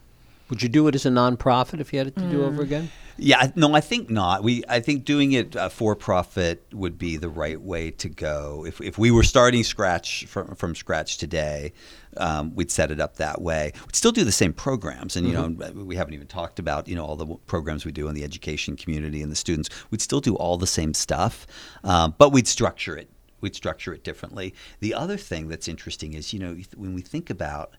[0.54, 2.30] Would you do it as a nonprofit if you had it to mm.
[2.30, 2.92] do over again?
[3.18, 4.44] Yeah, no, I think not.
[4.44, 8.63] We, I think doing it uh, for profit would be the right way to go.
[8.63, 11.74] If, if we were starting scratch from, from scratch today,
[12.18, 13.72] um, we'd set it up that way.
[13.84, 15.78] We'd still do the same programs, and you mm-hmm.
[15.80, 18.24] know, we haven't even talked about you know all the programs we do in the
[18.24, 19.72] education community and the students.
[19.89, 21.48] We'd still do all the same stuff,
[21.84, 23.10] um, but we'd structure it.
[23.42, 24.54] We'd structure it differently.
[24.82, 27.74] The other thing that's interesting is you know when we think about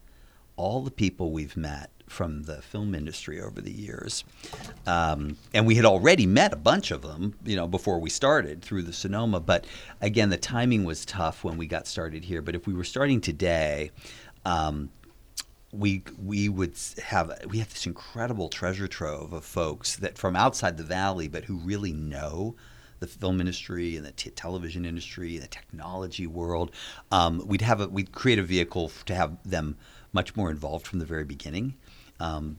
[0.57, 4.25] all the people we've met from the film industry over the years.
[4.87, 8.63] Um, and we had already met a bunch of them, you know, before we started
[8.63, 9.41] through the Sonoma.
[9.41, 9.67] But
[10.01, 12.43] again, the timing was tough when we got started here.
[12.43, 13.91] But if we were starting today,
[14.45, 14.91] um,
[15.73, 20.77] we we would have we have this incredible treasure trove of folks that from outside
[20.77, 22.55] the valley, but who really know
[23.01, 26.71] the film industry and the t- television industry and the technology world.
[27.11, 29.77] Um, we'd have a, we'd create a vehicle to have them
[30.13, 31.75] much more involved from the very beginning.
[32.21, 32.59] Um,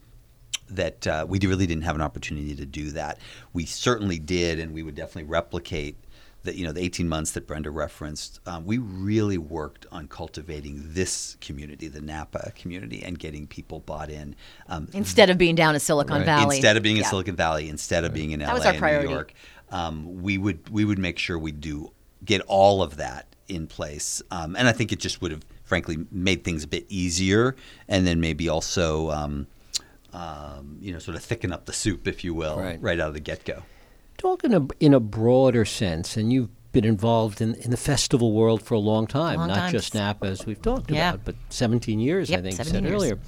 [0.69, 3.19] that uh, we really didn't have an opportunity to do that.
[3.53, 5.97] We certainly did, and we would definitely replicate
[6.43, 6.55] that.
[6.55, 11.37] You know, the 18 months that Brenda referenced, um, we really worked on cultivating this
[11.41, 14.35] community, the Napa community, and getting people bought in.
[14.67, 16.25] Um, instead of being down in Silicon right.
[16.25, 17.03] Valley, instead of being yeah.
[17.03, 19.33] in Silicon Valley, instead of being in that LA and New York,
[19.71, 21.91] um, we would we would make sure we do
[22.23, 26.05] get all of that in place, um, and I think it just would have frankly
[26.11, 27.55] made things a bit easier,
[27.87, 29.47] and then maybe also um,
[30.13, 33.09] um, you know sort of thicken up the soup, if you will, right, right out
[33.09, 33.63] of the get go.
[34.17, 38.61] Talking a, in a broader sense, and you've been involved in, in the festival world
[38.61, 39.71] for a long time, long not time.
[39.71, 41.09] just Napa as we've talked yeah.
[41.09, 42.93] about, but 17 years, yep, I think you said years.
[42.93, 43.19] earlier.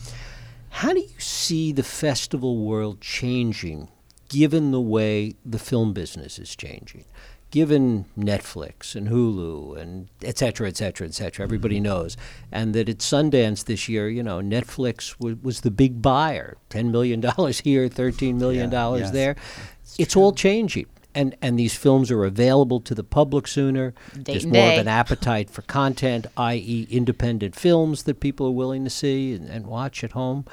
[0.69, 3.89] How do you see the festival world changing
[4.29, 7.05] given the way the film business is changing?
[7.51, 11.83] Given Netflix and Hulu and et cetera, et cetera, et cetera, everybody mm-hmm.
[11.83, 12.17] knows,
[12.51, 16.91] and that at Sundance this year, you know, Netflix was, was the big buyer, $10
[16.91, 19.11] million here, $13 million yeah, yes.
[19.11, 19.35] there.
[19.81, 20.87] It's, it's all changing.
[21.15, 23.95] And, and these films are available to the public sooner.
[24.13, 24.75] Day There's more day.
[24.75, 29.49] of an appetite for content, i.e., independent films that people are willing to see and,
[29.49, 30.45] and watch at home.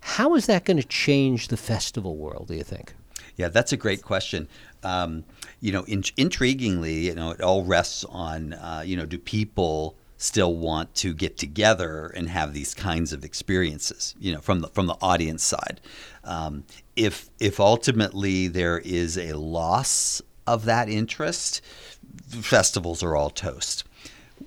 [0.00, 2.94] How is that going to change the festival world, do you think?
[3.36, 4.48] Yeah, that's a great question.
[4.84, 5.24] Um,
[5.60, 9.96] you know, in, intriguingly, you know, it all rests on, uh, you know, do people
[10.16, 14.68] still want to get together and have these kinds of experiences, you know, from the
[14.68, 15.80] from the audience side.
[16.24, 16.64] Um,
[16.96, 21.60] if if ultimately there is a loss of that interest,
[22.28, 23.84] festivals are all toast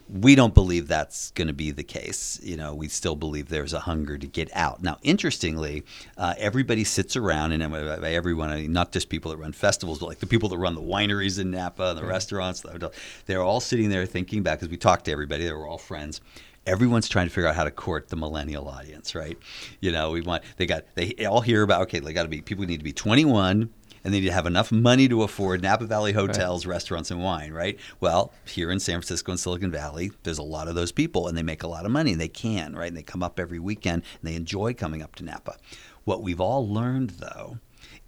[0.08, 2.39] we don't believe that's going to be the case.
[2.43, 4.84] You know, we still believe there's a hunger to get out.
[4.84, 5.84] Now, interestingly,
[6.18, 9.99] uh, everybody sits around, and by everyone, I mean, not just people that run festivals,
[9.99, 12.12] but like the people that run the wineries in Napa and the right.
[12.12, 12.91] restaurants, the
[13.26, 15.45] they're all sitting there thinking back because we talked to everybody.
[15.45, 16.22] They were all friends
[16.68, 19.38] everyone's trying to figure out how to court the millennial audience, right?
[19.82, 22.41] You know, we want they got they all hear about okay, they got to be
[22.41, 23.70] people need to be 21
[24.06, 26.74] and they need to have enough money to afford Napa Valley hotels, right.
[26.74, 27.80] restaurants, and wine, right?
[27.99, 31.36] Well, here in San Francisco and Silicon Valley, there's a lot of those people, and
[31.36, 32.88] they make a lot of money, and they can, right?
[32.88, 35.58] And they come up every weekend, and they enjoy coming up to Napa.
[36.03, 37.58] What we've all learned, though,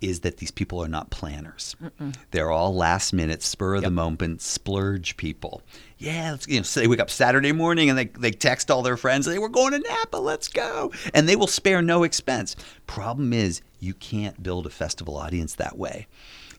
[0.02, 1.76] is that these people are not planners.
[1.82, 2.16] Mm-mm.
[2.32, 3.90] They're all last minute, spur of yep.
[3.90, 5.62] the moment, splurge people.
[5.98, 8.84] Yeah, let's, you know, so they wake up Saturday morning and they, they text all
[8.84, 10.92] their friends, they we're going to Napa, let's go.
[11.14, 12.56] And they will spare no expense.
[12.86, 16.08] Problem is, you can't build a festival audience that way.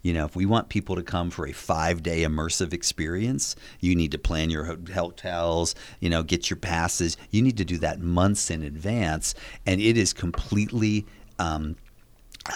[0.03, 3.95] You know, if we want people to come for a five day immersive experience, you
[3.95, 7.17] need to plan your hotels, you know, get your passes.
[7.31, 9.35] You need to do that months in advance.
[9.67, 11.07] And it is completely
[11.39, 11.77] um,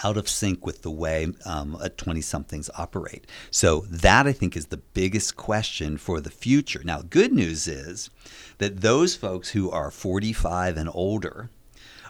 [0.03, 3.27] out of sync with the way um, 20 somethings operate.
[3.51, 6.81] So, that I think is the biggest question for the future.
[6.83, 8.09] Now, good news is
[8.57, 11.49] that those folks who are 45 and older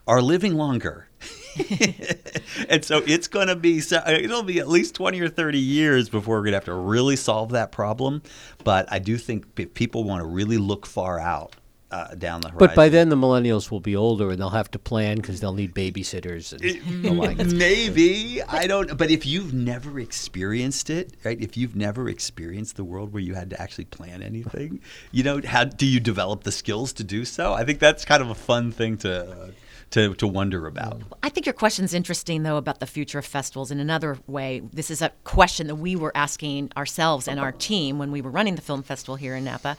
[0.07, 1.07] are living longer.
[2.69, 6.37] and so it's going to be it'll be at least 20 or 30 years before
[6.37, 8.23] we're going to have to really solve that problem
[8.63, 11.55] but i do think if people want to really look far out
[11.93, 12.67] uh, down the horizon.
[12.67, 15.53] But by then, the millennials will be older and they'll have to plan because they'll
[15.53, 17.37] need babysitters and the like.
[17.53, 18.97] Maybe I don't.
[18.97, 21.39] But if you've never experienced it, right?
[21.39, 24.81] If you've never experienced the world where you had to actually plan anything,
[25.11, 27.53] you know, how do you develop the skills to do so?
[27.53, 29.31] I think that's kind of a fun thing to.
[29.31, 29.51] Uh,
[29.91, 31.03] to, to wonder about.
[31.21, 33.69] I think your question is interesting, though, about the future of festivals.
[33.69, 37.99] In another way, this is a question that we were asking ourselves and our team
[37.99, 39.77] when we were running the film festival here in Napa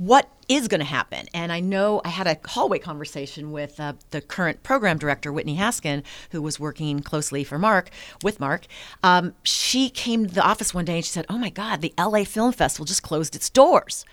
[0.00, 1.26] what is going to happen.
[1.34, 5.56] And I know I had a hallway conversation with uh, the current program director, Whitney
[5.58, 7.90] Haskin, who was working closely for Mark,
[8.22, 8.64] with Mark.
[9.02, 11.92] Um, she came to the office one day and she said, Oh my God, the
[11.98, 14.06] LA Film Festival just closed its doors.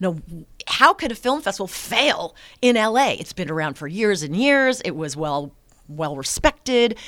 [0.00, 0.18] No,
[0.66, 3.10] how could a film festival fail in LA?
[3.10, 4.80] It's been around for years and years.
[4.80, 5.54] It was well
[5.86, 6.98] well respected.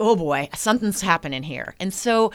[0.00, 1.76] Oh boy, something's happening here.
[1.78, 2.32] And so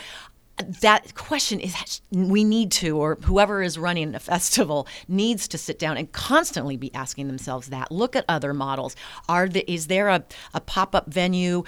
[0.82, 5.80] that question is we need to or whoever is running a festival needs to sit
[5.80, 7.92] down and constantly be asking themselves that.
[7.92, 8.96] Look at other models.
[9.30, 11.64] Are the, is there a, a pop-up venue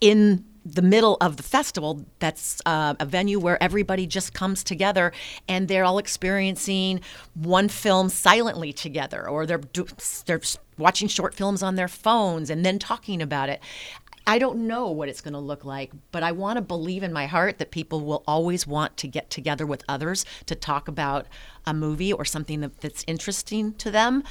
[0.00, 5.12] in the middle of the festival that's uh, a venue where everybody just comes together
[5.48, 7.00] and they're all experiencing
[7.34, 9.60] one film silently together or they're
[10.26, 10.40] they're
[10.78, 13.60] watching short films on their phones and then talking about it
[14.26, 17.12] I don't know what it's going to look like, but I want to believe in
[17.12, 21.26] my heart that people will always want to get together with others to talk about
[21.66, 24.22] a movie or something that, that's interesting to them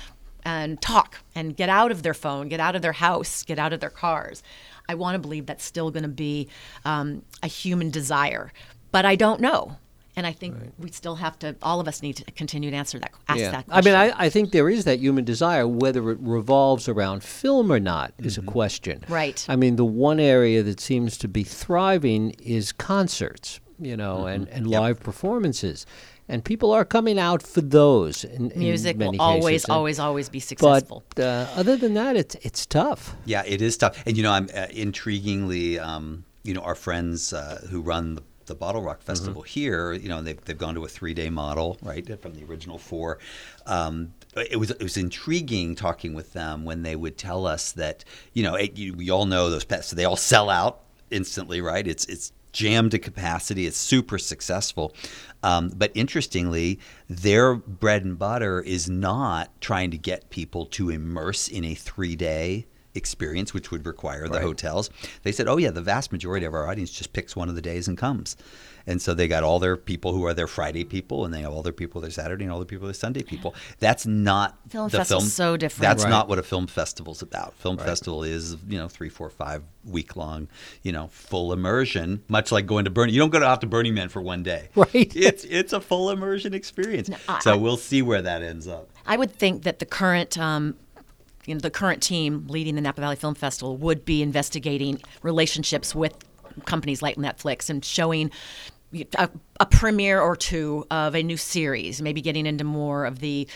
[0.43, 3.73] and talk and get out of their phone, get out of their house, get out
[3.73, 4.41] of their cars.
[4.87, 6.47] I want to believe that's still going to be
[6.85, 8.51] um, a human desire,
[8.91, 9.77] but I don't know.
[10.15, 10.71] And I think right.
[10.77, 13.51] we still have to, all of us need to continue to answer that, ask yeah.
[13.51, 13.95] that question.
[13.95, 15.67] I mean, I, I, think there is that human desire.
[15.67, 18.47] Whether it revolves around film or not is mm-hmm.
[18.47, 19.03] a question.
[19.07, 19.45] Right.
[19.47, 24.27] I mean, the one area that seems to be thriving is concerts, you know, mm-hmm.
[24.27, 24.81] and, and yep.
[24.81, 25.85] live performances.
[26.27, 28.23] And people are coming out for those.
[28.23, 29.69] In, Music in will always, cases.
[29.69, 31.03] always, always be successful.
[31.15, 33.15] But uh, other than that, it's it's tough.
[33.25, 34.01] Yeah, it is tough.
[34.05, 38.23] And you know, I'm uh, intriguingly, um, you know, our friends uh, who run the
[38.51, 39.49] the Bottle Rock Festival mm-hmm.
[39.49, 42.77] here, you know, they've, they've gone to a three day model, right, from the original
[42.77, 43.17] four.
[43.65, 48.03] Um, it was it was intriguing talking with them when they would tell us that
[48.33, 51.61] you know it, you, we all know those pets so they all sell out instantly,
[51.61, 51.87] right?
[51.87, 53.65] It's it's jammed to capacity.
[53.65, 54.93] It's super successful.
[55.43, 56.79] Um, but interestingly,
[57.09, 62.15] their bread and butter is not trying to get people to immerse in a three
[62.15, 64.41] day experience, which would require the right.
[64.41, 64.89] hotels.
[65.23, 67.61] They said, oh, yeah, the vast majority of our audience just picks one of the
[67.61, 68.35] days and comes.
[68.87, 71.53] And so they got all their people who are their Friday people, and they have
[71.53, 73.53] all their people their Saturday, and all their people their Sunday people.
[73.79, 75.23] That's not film the film.
[75.23, 75.81] so different.
[75.81, 76.09] That's right.
[76.09, 77.53] not what a film festival's about.
[77.55, 77.85] Film right.
[77.85, 80.47] festival is you know three, four, five week long,
[80.83, 82.23] you know, full immersion.
[82.27, 84.69] Much like going to Burning, you don't go out to Burning Man for one day.
[84.81, 85.15] Right.
[85.15, 87.07] It's it's a full immersion experience.
[87.07, 88.89] No, I, so we'll see where that ends up.
[89.05, 90.75] I would think that the current um,
[91.51, 95.93] you know, the current team leading the Napa Valley Film Festival would be investigating relationships
[95.93, 96.15] with
[96.65, 98.31] companies like Netflix and showing
[99.15, 99.29] a,
[99.59, 103.47] a premiere or two of a new series, maybe getting into more of the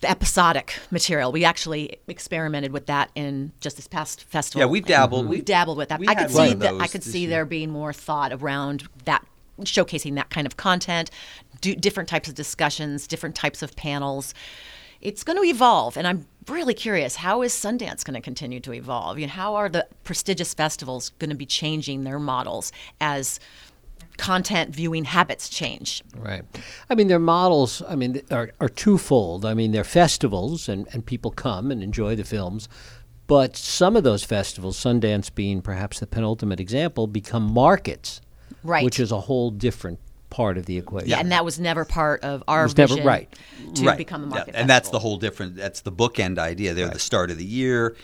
[0.00, 1.32] the episodic material.
[1.32, 4.60] We actually experimented with that in just this past festival.
[4.60, 5.24] Yeah, we dabbled.
[5.24, 5.30] Mm-hmm.
[5.30, 6.00] We dabbled with that.
[6.06, 6.74] I could see that.
[6.80, 7.30] I could see year.
[7.30, 9.24] there being more thought around that,
[9.60, 11.10] showcasing that kind of content,
[11.60, 14.34] do different types of discussions, different types of panels.
[15.00, 18.72] It's going to evolve, and I'm really curious how is Sundance going to continue to
[18.72, 19.18] evolve?
[19.18, 23.40] You know, how are the prestigious festivals going to be changing their models as
[24.16, 26.02] content viewing habits change?
[26.16, 26.42] Right.
[26.88, 29.44] I mean, their models, I mean, are, are twofold.
[29.44, 32.68] I mean, they're festivals, and, and people come and enjoy the films.
[33.26, 38.20] But some of those festivals, Sundance being perhaps the penultimate example, become markets,
[38.62, 38.84] right.
[38.84, 39.98] which is a whole different
[40.36, 41.08] part of the equation.
[41.08, 43.38] Yeah, and that was never part of our was vision never right
[43.74, 43.96] to right.
[43.96, 44.52] become a market.
[44.52, 44.60] Yeah.
[44.60, 45.56] And that's the whole different.
[45.56, 46.74] That's the bookend idea.
[46.74, 46.92] They're right.
[46.92, 47.96] the start of the year.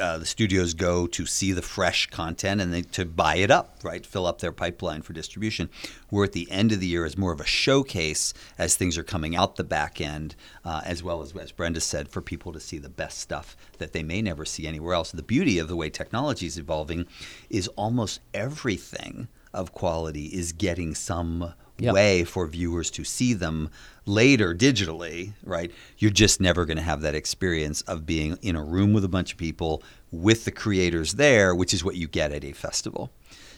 [0.00, 3.80] Uh, the studios go to see the fresh content and they, to buy it up,
[3.82, 4.06] right?
[4.06, 5.68] Fill up their pipeline for distribution.
[6.12, 9.02] We're at the end of the year as more of a showcase as things are
[9.02, 12.60] coming out the back end, uh, as well as, as Brenda said, for people to
[12.60, 15.10] see the best stuff that they may never see anywhere else.
[15.10, 17.06] The beauty of the way technology is evolving
[17.50, 21.94] is almost everything of quality is getting some yep.
[21.94, 23.70] way for viewers to see them
[24.06, 25.70] later digitally, right?
[25.98, 29.08] You're just never going to have that experience of being in a room with a
[29.08, 33.10] bunch of people with the creators there, which is what you get at a festival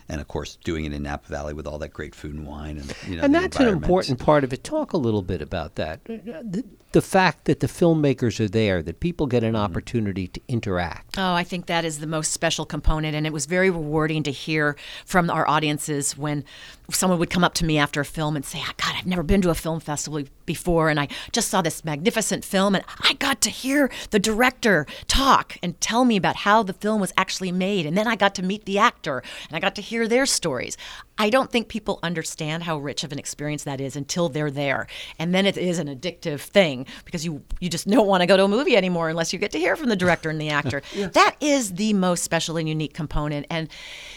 [0.08, 2.78] and of course doing it in Napa Valley with all that great food and wine
[2.78, 4.64] and you know and that's an important part of it.
[4.64, 6.00] Talk a little bit about that.
[6.08, 9.62] Uh, uh, the, the, fact that the filmmakers are there, that people get an mm-hmm.
[9.62, 11.18] opportunity to interact.
[11.18, 14.30] Oh, I think that is the most special component, and it was very rewarding to
[14.30, 16.44] hear from our audiences when
[16.90, 19.22] someone would come up to me after a film and say, oh, "God, I've never
[19.22, 23.14] been to a film festival before, and I just saw this magnificent film, and I
[23.14, 27.52] got to hear the director talk and tell me about how the film was actually
[27.52, 30.26] made, and then I got to meet the actor, and I got to hear their
[30.26, 30.76] stories."
[31.18, 34.86] I don't think people understand how rich of an experience that is until they're there.
[35.18, 38.36] And then it is an addictive thing because you you just don't want to go
[38.36, 40.82] to a movie anymore unless you get to hear from the director and the actor.
[40.94, 41.08] yeah.
[41.08, 43.46] That is the most special and unique component.
[43.50, 43.68] And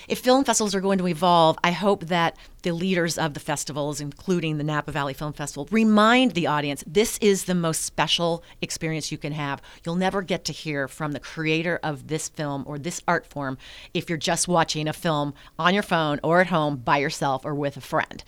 [0.08, 4.02] if film festivals are going to evolve, I hope that the leaders of the festivals,
[4.02, 9.12] including the Napa Valley Film Festival, remind the audience this is the most special experience
[9.12, 9.62] you can have.
[9.86, 13.60] You'll never get to hear from the creator of this film or this art form
[13.94, 17.54] if you're just watching a film on your phone or at home by yourself or
[17.54, 18.24] with a friend.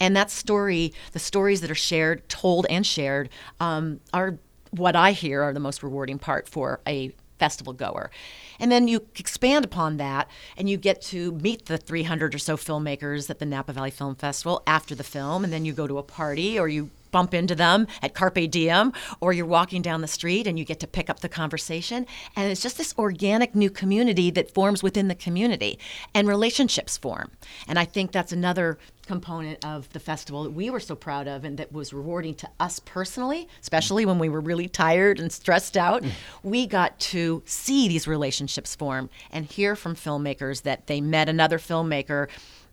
[0.00, 3.28] And that story, the stories that are shared, told, and shared,
[3.60, 4.38] um, are
[4.70, 8.10] what I hear are the most rewarding part for a festival goer.
[8.58, 12.56] And then you expand upon that and you get to meet the 300 or so
[12.56, 15.44] filmmakers at the Napa Valley Film Festival after the film.
[15.44, 18.92] And then you go to a party or you bump into them at Carpe Diem,
[19.20, 22.06] or you're walking down the street and you get to pick up the conversation.
[22.36, 25.78] And it's just this organic new community that forms within the community
[26.14, 27.30] and relationships form.
[27.66, 31.42] And I think that's another component of the festival that we were so proud of
[31.42, 35.76] and that was rewarding to us personally, especially when we were really tired and stressed
[35.76, 36.04] out.
[36.42, 41.58] We got to see these relationships form and hear from filmmakers that they met another
[41.58, 42.28] filmmaker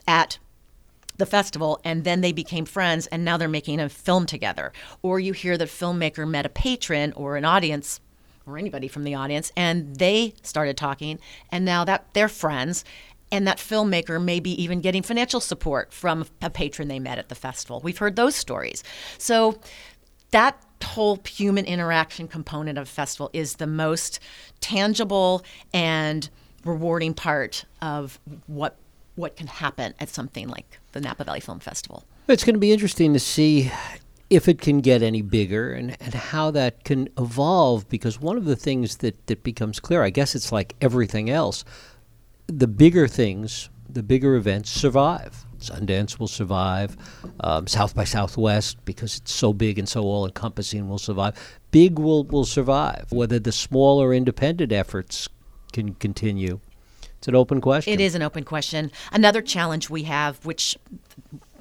[0.08, 0.38] at
[1.18, 4.72] the festival and then they became friends and now they're making a film together.
[5.02, 8.00] Or you hear that filmmaker met a patron or an audience
[8.46, 11.20] or anybody from the audience and they started talking
[11.52, 12.86] and now that they're friends
[13.32, 17.30] and that filmmaker may be even getting financial support from a patron they met at
[17.30, 17.82] the festival.
[17.84, 18.84] We've heard those stories.
[19.18, 19.60] So
[20.32, 24.20] that whole human interaction component of a festival is the most
[24.62, 25.44] tangible
[25.74, 26.30] and
[26.64, 28.78] rewarding part of what
[29.16, 32.04] what can happen at something like the Napa Valley Film Festival.
[32.28, 33.72] It's going to be interesting to see
[34.30, 38.46] if it can get any bigger and, and how that can evolve because one of
[38.46, 41.64] the things that, that becomes clear, I guess it's like everything else,
[42.48, 45.46] the bigger things, the bigger events survive.
[45.60, 46.98] Sundance will survive.
[47.40, 51.36] Um, South by Southwest, because it's so big and so all encompassing, will survive.
[51.72, 53.06] Big will, will survive.
[53.12, 55.30] Whether the smaller independent efforts
[55.72, 56.60] can continue
[57.26, 57.92] it's an open question.
[57.92, 58.92] It is an open question.
[59.12, 60.78] Another challenge we have, which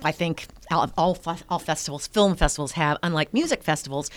[0.03, 1.17] I think all, all,
[1.49, 4.11] all festivals, film festivals have, unlike music festivals,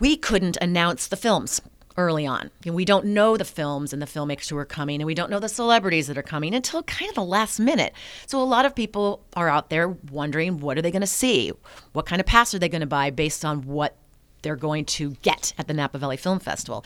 [0.00, 1.60] we couldn't announce the films
[1.98, 2.50] early on.
[2.64, 5.30] And we don't know the films and the filmmakers who are coming, and we don't
[5.30, 7.92] know the celebrities that are coming until kind of the last minute.
[8.26, 11.52] So a lot of people are out there wondering what are they going to see?
[11.92, 13.94] What kind of pass are they going to buy based on what
[14.40, 16.82] they're going to get at the Napa Valley Film Festival?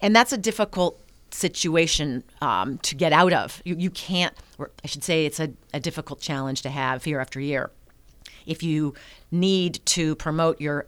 [0.00, 0.98] And that's a difficult
[1.32, 3.62] situation um, to get out of.
[3.64, 7.20] You, you can't, or I should say, it's a, a difficult challenge to have year
[7.20, 7.70] after year.
[8.46, 8.94] If you
[9.30, 10.86] need to promote your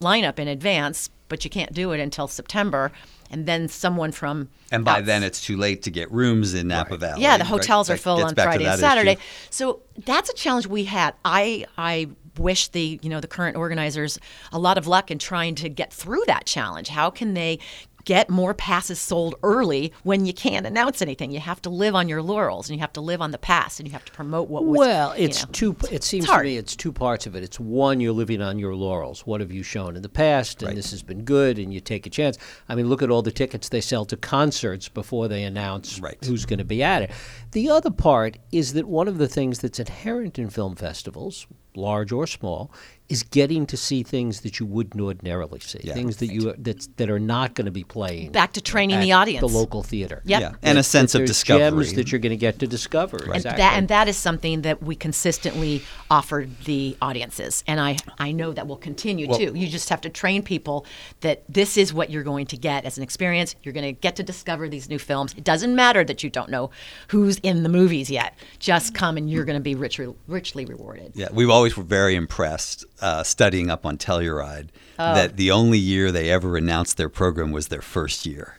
[0.00, 2.92] lineup in advance, but you can't do it until September,
[3.30, 6.90] and then someone from and by then it's too late to get rooms in Napa
[6.90, 7.00] right.
[7.00, 7.22] Valley.
[7.22, 7.94] Yeah, the hotels right?
[7.94, 9.12] are full on Friday and Saturday.
[9.12, 9.20] Issue.
[9.48, 11.14] So that's a challenge we had.
[11.24, 12.08] I I
[12.38, 14.18] wish the you know the current organizers
[14.52, 16.88] a lot of luck in trying to get through that challenge.
[16.88, 17.58] How can they
[18.04, 21.30] get more passes sold early when you can't announce anything.
[21.30, 23.80] You have to live on your laurels and you have to live on the past
[23.80, 24.78] and you have to promote what was.
[24.78, 25.76] Well, it's you know, two.
[25.90, 27.42] It seems to me it's two parts of it.
[27.42, 29.26] It's one, you're living on your laurels.
[29.26, 30.76] What have you shown in the past, and right.
[30.76, 32.38] this has been good, and you take a chance.
[32.68, 36.18] I mean, look at all the tickets they sell to concerts before they announce right.
[36.24, 37.10] who's going to be at it.
[37.52, 42.12] The other part is that one of the things that's inherent in film festivals, large
[42.12, 42.70] or small,
[43.12, 45.92] is getting to see things that you wouldn't ordinarily see, yeah.
[45.92, 48.32] things that you that that are not going to be playing.
[48.32, 50.22] Back to training the audience, the local theater.
[50.24, 50.40] Yep.
[50.40, 51.84] Yeah, and a sense of discovery.
[51.84, 53.18] Gems that you're going to get to discover.
[53.18, 53.36] Right.
[53.36, 53.50] Exactly.
[53.50, 58.32] And that and that is something that we consistently offer the audiences, and I I
[58.32, 59.52] know that will continue well, too.
[59.54, 60.86] You just have to train people
[61.20, 63.54] that this is what you're going to get as an experience.
[63.62, 65.34] You're going to get to discover these new films.
[65.36, 66.70] It doesn't matter that you don't know
[67.08, 68.38] who's in the movies yet.
[68.58, 71.12] Just come and you're going to be richly richly rewarded.
[71.14, 75.14] Yeah, we've always were very impressed uh, studying up on Telluride oh.
[75.14, 78.58] that the only year they ever announced their program was their first year.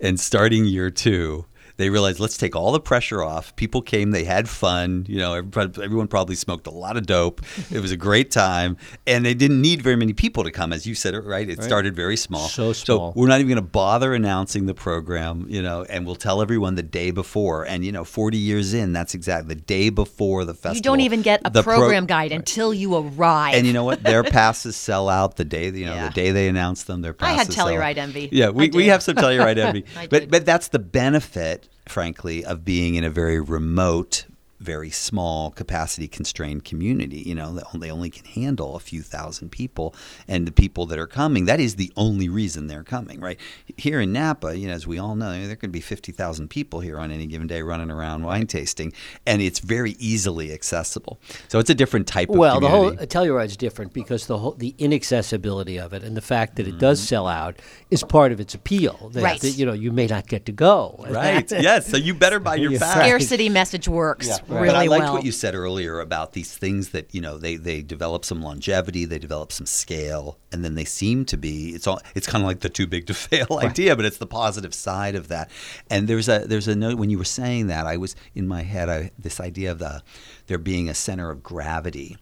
[0.00, 1.44] And starting year two,
[1.82, 3.56] they realized let's take all the pressure off.
[3.56, 5.04] People came, they had fun.
[5.08, 7.42] You know, everyone probably smoked a lot of dope.
[7.72, 10.86] It was a great time, and they didn't need very many people to come, as
[10.86, 11.48] you said it right.
[11.48, 11.64] It right.
[11.64, 12.48] started very small.
[12.48, 13.12] So small.
[13.12, 15.46] So we're not even going to bother announcing the program.
[15.48, 17.66] You know, and we'll tell everyone the day before.
[17.66, 20.76] And you know, 40 years in, that's exactly the day before the festival.
[20.76, 23.54] You don't even get a program pro- guide until you arrive.
[23.54, 24.04] And you know what?
[24.04, 25.70] Their passes sell out the day.
[25.70, 26.08] You know, yeah.
[26.08, 27.02] the day they announce them.
[27.02, 27.58] Their passes.
[27.58, 28.28] I had Telluride envy.
[28.30, 29.84] Yeah, we, we have some Telluride envy.
[30.08, 34.26] but but that's the benefit frankly, of being in a very remote
[34.62, 39.94] very small capacity constrained community you know they only can handle a few thousand people
[40.28, 43.38] and the people that are coming that is the only reason they're coming right
[43.76, 46.98] here in Napa you know as we all know there could be 50,000 people here
[46.98, 48.92] on any given day running around wine tasting
[49.26, 52.96] and it's very easily accessible so it's a different type of well community.
[52.96, 56.66] the whole Telluride's different because the whole the inaccessibility of it and the fact that
[56.66, 56.78] it mm-hmm.
[56.78, 57.56] does sell out
[57.90, 59.40] is part of its appeal that, right.
[59.40, 62.54] that, you know you may not get to go right yes so you better buy
[62.62, 64.38] your pass scarcity message works yeah.
[64.54, 65.14] Really but I liked well.
[65.14, 69.04] what you said earlier about these things that you know they they develop some longevity,
[69.04, 71.70] they develop some scale, and then they seem to be.
[71.70, 72.00] It's all.
[72.14, 73.70] It's kind of like the too big to fail right.
[73.70, 75.50] idea, but it's the positive side of that.
[75.90, 78.62] And there's a there's a note when you were saying that I was in my
[78.62, 80.02] head I, this idea of the
[80.46, 82.16] there being a center of gravity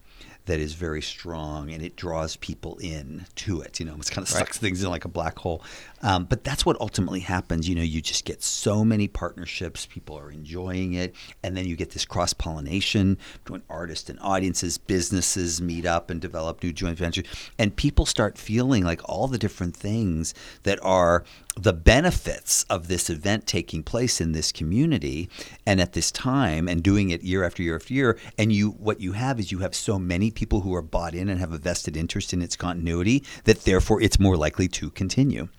[0.45, 3.79] that is very strong and it draws people in to it.
[3.79, 4.61] You know, it kind of sucks right.
[4.61, 5.63] things in like a black hole.
[6.01, 7.67] Um, but that's what ultimately happens.
[7.67, 11.75] You know, you just get so many partnerships, people are enjoying it, and then you
[11.75, 16.97] get this cross pollination between artists and audiences, businesses meet up and develop new joint
[16.97, 17.25] ventures,
[17.57, 20.33] and people start feeling like all the different things
[20.63, 21.23] that are
[21.57, 25.29] the benefits of this event taking place in this community
[25.65, 28.17] and at this time and doing it year after year after year.
[28.37, 31.27] And you what you have is you have so many people who are bought in
[31.27, 35.49] and have a vested interest in its continuity that therefore it's more likely to continue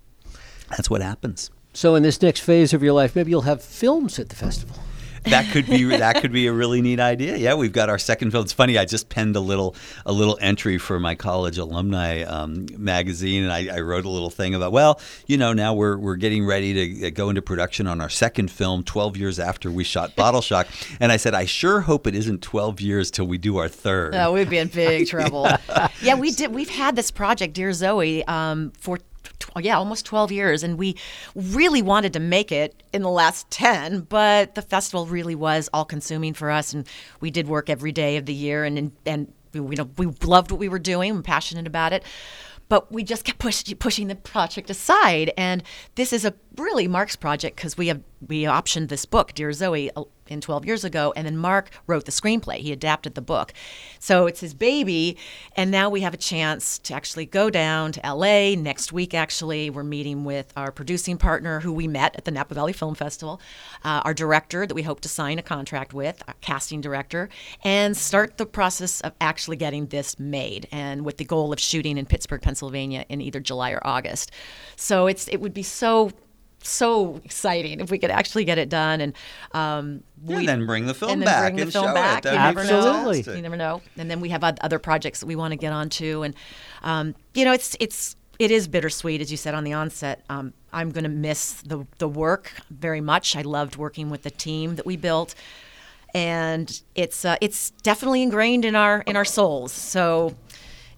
[0.72, 4.18] that's what happens so in this next phase of your life maybe you'll have films
[4.18, 4.76] at the festival
[5.24, 7.36] that could be that could be a really neat idea.
[7.36, 8.44] Yeah, we've got our second film.
[8.44, 8.78] It's funny.
[8.78, 13.52] I just penned a little a little entry for my college alumni um, magazine, and
[13.52, 16.98] I, I, wrote a little thing about well, you know, now we're we're getting ready
[16.98, 20.42] to uh, go into production on our second film, 12 years after we shot Bottle
[20.42, 20.66] Shock,
[21.00, 24.12] and I said I sure hope it isn't 12 years till we do our third.
[24.12, 25.48] No, we'd be in big trouble.
[26.00, 26.52] yeah, we did.
[26.52, 28.98] We've had this project, Dear Zoe, um, for
[29.60, 30.62] yeah, almost 12 years.
[30.62, 30.96] And we
[31.34, 35.84] really wanted to make it in the last 10, but the festival really was all
[35.84, 36.72] consuming for us.
[36.72, 36.86] And
[37.20, 40.60] we did work every day of the year and, and we, know, we loved what
[40.60, 41.10] we were doing.
[41.10, 42.04] I'm passionate about it
[42.72, 45.30] but we just kept push, pushing the project aside.
[45.36, 45.62] And
[45.96, 49.90] this is a really Mark's project because we have we optioned this book, Dear Zoe,
[50.32, 52.56] in 12 years ago, and then Mark wrote the screenplay.
[52.56, 53.52] He adapted the book.
[53.98, 55.16] So it's his baby,
[55.56, 59.14] and now we have a chance to actually go down to LA next week.
[59.14, 62.94] Actually, we're meeting with our producing partner who we met at the Napa Valley Film
[62.94, 63.40] Festival,
[63.84, 67.28] uh, our director that we hope to sign a contract with, our casting director,
[67.62, 71.98] and start the process of actually getting this made, and with the goal of shooting
[71.98, 74.32] in Pittsburgh, Pennsylvania in either July or August.
[74.76, 76.10] So it's it would be so
[76.62, 79.14] so exciting if we could actually get it done and
[79.52, 82.24] um, we, and then bring the film and back bring the film back.
[82.24, 83.10] You never know.
[83.10, 83.82] You never know.
[83.96, 86.34] And then we have other projects that we want to get onto, and
[86.82, 90.24] um, you know, it's it's it is bittersweet, as you said on the onset.
[90.28, 93.36] Um, I'm going to miss the the work very much.
[93.36, 95.34] I loved working with the team that we built,
[96.14, 99.72] and it's uh, it's definitely ingrained in our in our souls.
[99.72, 100.34] So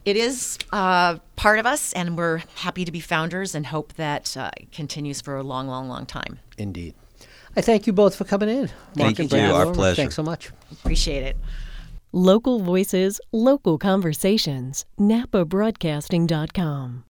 [0.05, 4.37] it is uh, part of us, and we're happy to be founders and hope that
[4.37, 6.39] uh, continues for a long, long, long time.
[6.59, 6.95] Indeed.
[7.57, 8.71] I thank you both for coming in.
[8.97, 9.39] Mark thank you.
[9.39, 9.97] Our pleasure.
[9.97, 10.51] Thanks so much.
[10.73, 11.37] Appreciate it.
[12.13, 14.87] Local voices, local conversations.
[15.01, 17.03] NapaBroadcasting.com.